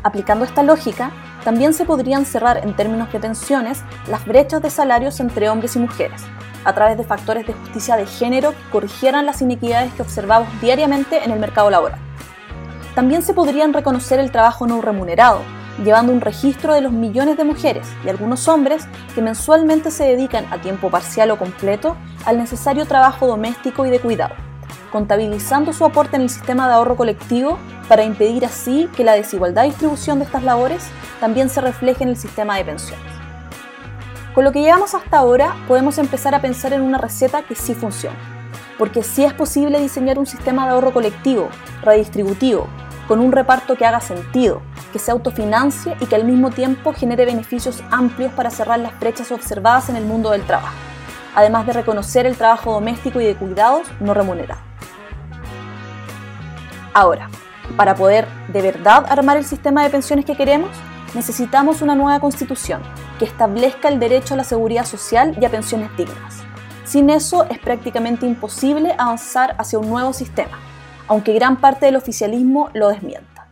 Aplicando 0.03 0.45
esta 0.45 0.63
lógica, 0.63 1.11
también 1.43 1.73
se 1.73 1.85
podrían 1.85 2.25
cerrar 2.25 2.57
en 2.63 2.75
términos 2.75 3.11
de 3.11 3.19
pensiones 3.19 3.83
las 4.07 4.25
brechas 4.25 4.61
de 4.61 4.69
salarios 4.69 5.19
entre 5.19 5.49
hombres 5.49 5.75
y 5.75 5.79
mujeres, 5.79 6.23
a 6.63 6.73
través 6.73 6.97
de 6.97 7.03
factores 7.03 7.45
de 7.45 7.53
justicia 7.53 7.95
de 7.95 8.05
género 8.05 8.51
que 8.51 8.71
corrigieran 8.71 9.25
las 9.25 9.41
inequidades 9.41 9.93
que 9.93 10.01
observamos 10.01 10.49
diariamente 10.61 11.23
en 11.23 11.31
el 11.31 11.39
mercado 11.39 11.69
laboral. 11.69 11.99
También 12.95 13.21
se 13.21 13.33
podrían 13.33 13.73
reconocer 13.73 14.19
el 14.19 14.31
trabajo 14.31 14.65
no 14.65 14.81
remunerado, 14.81 15.41
llevando 15.83 16.13
un 16.13 16.21
registro 16.21 16.73
de 16.73 16.81
los 16.81 16.91
millones 16.91 17.37
de 17.37 17.43
mujeres 17.43 17.87
y 18.03 18.09
algunos 18.09 18.47
hombres 18.47 18.87
que 19.13 19.21
mensualmente 19.21 19.91
se 19.91 20.05
dedican 20.05 20.45
a 20.51 20.61
tiempo 20.61 20.89
parcial 20.89 21.31
o 21.31 21.37
completo 21.37 21.97
al 22.25 22.37
necesario 22.37 22.85
trabajo 22.85 23.27
doméstico 23.27 23.85
y 23.85 23.89
de 23.89 23.99
cuidado, 23.99 24.35
contabilizando 24.91 25.73
su 25.73 25.83
aporte 25.85 26.15
en 26.15 26.23
el 26.23 26.29
sistema 26.29 26.67
de 26.67 26.75
ahorro 26.75 26.95
colectivo 26.95 27.57
para 27.87 28.03
impedir 28.03 28.45
así 28.45 28.89
que 28.95 29.03
la 29.03 29.13
desigualdad 29.13 29.63
de 29.63 29.69
distribución 29.69 30.19
de 30.19 30.25
estas 30.25 30.43
labores 30.43 30.87
también 31.19 31.49
se 31.49 31.61
refleje 31.61 32.03
en 32.03 32.09
el 32.09 32.17
sistema 32.17 32.57
de 32.57 32.65
pensiones. 32.65 33.05
Con 34.33 34.43
lo 34.43 34.51
que 34.51 34.61
llevamos 34.61 34.93
hasta 34.93 35.17
ahora, 35.17 35.55
podemos 35.67 35.97
empezar 35.97 36.35
a 36.35 36.41
pensar 36.41 36.73
en 36.73 36.81
una 36.81 36.97
receta 36.97 37.43
que 37.43 37.55
sí 37.55 37.73
funciona, 37.73 38.17
porque 38.77 39.01
sí 39.01 39.23
es 39.23 39.33
posible 39.33 39.79
diseñar 39.79 40.19
un 40.19 40.25
sistema 40.25 40.65
de 40.65 40.71
ahorro 40.71 40.91
colectivo, 40.91 41.47
redistributivo, 41.83 42.67
con 43.07 43.19
un 43.19 43.31
reparto 43.31 43.75
que 43.75 43.85
haga 43.85 43.99
sentido, 43.99 44.61
que 44.91 44.99
se 44.99 45.11
autofinancie 45.11 45.95
y 45.99 46.05
que 46.05 46.15
al 46.15 46.25
mismo 46.25 46.51
tiempo 46.51 46.93
genere 46.93 47.25
beneficios 47.25 47.83
amplios 47.91 48.31
para 48.33 48.49
cerrar 48.49 48.79
las 48.79 48.99
brechas 48.99 49.31
observadas 49.31 49.89
en 49.89 49.95
el 49.95 50.05
mundo 50.05 50.31
del 50.31 50.43
trabajo, 50.43 50.75
además 51.35 51.65
de 51.65 51.73
reconocer 51.73 52.25
el 52.25 52.37
trabajo 52.37 52.73
doméstico 52.73 53.21
y 53.21 53.25
de 53.25 53.35
cuidados 53.35 53.87
no 53.99 54.13
remunerado. 54.13 54.61
Ahora, 56.93 57.29
para 57.77 57.95
poder 57.95 58.27
de 58.47 58.61
verdad 58.61 59.05
armar 59.09 59.37
el 59.37 59.45
sistema 59.45 59.83
de 59.83 59.89
pensiones 59.89 60.25
que 60.25 60.35
queremos, 60.35 60.69
necesitamos 61.13 61.81
una 61.81 61.95
nueva 61.95 62.19
constitución 62.19 62.81
que 63.19 63.25
establezca 63.25 63.87
el 63.87 63.99
derecho 63.99 64.33
a 64.33 64.37
la 64.37 64.43
seguridad 64.43 64.85
social 64.85 65.35
y 65.39 65.45
a 65.45 65.49
pensiones 65.49 65.89
dignas. 65.97 66.43
Sin 66.85 67.09
eso 67.09 67.45
es 67.49 67.57
prácticamente 67.59 68.25
imposible 68.25 68.95
avanzar 68.97 69.55
hacia 69.57 69.79
un 69.79 69.89
nuevo 69.89 70.13
sistema, 70.13 70.59
aunque 71.07 71.33
gran 71.33 71.59
parte 71.59 71.85
del 71.85 71.95
oficialismo 71.95 72.69
lo 72.73 72.89
desmienta. 72.89 73.47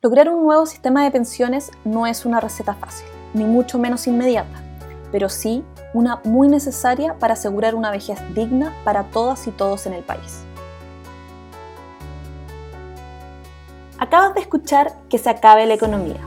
Lograr 0.00 0.28
un 0.28 0.44
nuevo 0.44 0.64
sistema 0.66 1.02
de 1.02 1.10
pensiones 1.10 1.70
no 1.84 2.06
es 2.06 2.24
una 2.24 2.40
receta 2.40 2.74
fácil, 2.74 3.08
ni 3.34 3.44
mucho 3.44 3.78
menos 3.78 4.06
inmediata, 4.06 4.62
pero 5.10 5.28
sí 5.28 5.64
una 5.92 6.20
muy 6.24 6.48
necesaria 6.48 7.18
para 7.18 7.34
asegurar 7.34 7.74
una 7.74 7.90
vejez 7.90 8.18
digna 8.34 8.72
para 8.84 9.04
todas 9.04 9.46
y 9.46 9.50
todos 9.50 9.86
en 9.86 9.94
el 9.94 10.04
país. 10.04 10.44
Acabas 13.98 14.34
de 14.34 14.40
escuchar 14.40 14.94
Que 15.08 15.18
se 15.18 15.28
acabe 15.28 15.66
la 15.66 15.74
economía, 15.74 16.20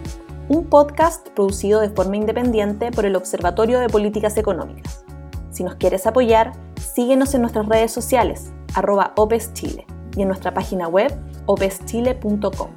un 0.49 0.65
podcast 0.65 1.29
producido 1.29 1.79
de 1.79 1.89
forma 1.89 2.17
independiente 2.17 2.91
por 2.91 3.05
el 3.05 3.15
Observatorio 3.15 3.79
de 3.79 3.87
Políticas 3.87 4.35
Económicas. 4.35 5.05
Si 5.51 5.63
nos 5.63 5.75
quieres 5.75 6.05
apoyar, 6.05 6.51
síguenos 6.93 7.33
en 7.33 7.41
nuestras 7.41 7.67
redes 7.67 7.93
sociales, 7.93 8.51
arroba 8.73 9.13
opeschile, 9.15 9.85
y 10.15 10.21
en 10.21 10.27
nuestra 10.27 10.53
página 10.53 10.87
web, 10.87 11.13
opeschile.com, 11.45 12.69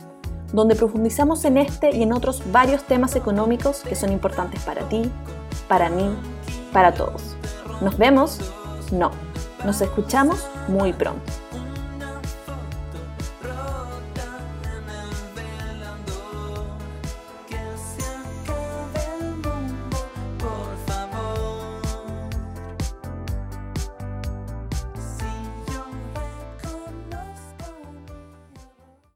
donde 0.53 0.77
profundizamos 0.77 1.45
en 1.45 1.59
este 1.59 1.95
y 1.95 2.03
en 2.03 2.13
otros 2.13 2.43
varios 2.53 2.85
temas 2.85 3.17
económicos 3.17 3.81
que 3.81 3.95
son 3.95 4.13
importantes 4.13 4.63
para 4.63 4.89
ti, 4.89 5.11
para 5.69 5.89
mí, 5.91 6.15
para 6.73 6.95
todos. 6.95 7.37
¿Nos 7.81 7.99
vemos? 7.99 8.39
No. 8.93 9.11
Nos 9.65 9.81
escuchamos 9.81 10.47
muy 10.69 10.93
pronto. 10.93 11.44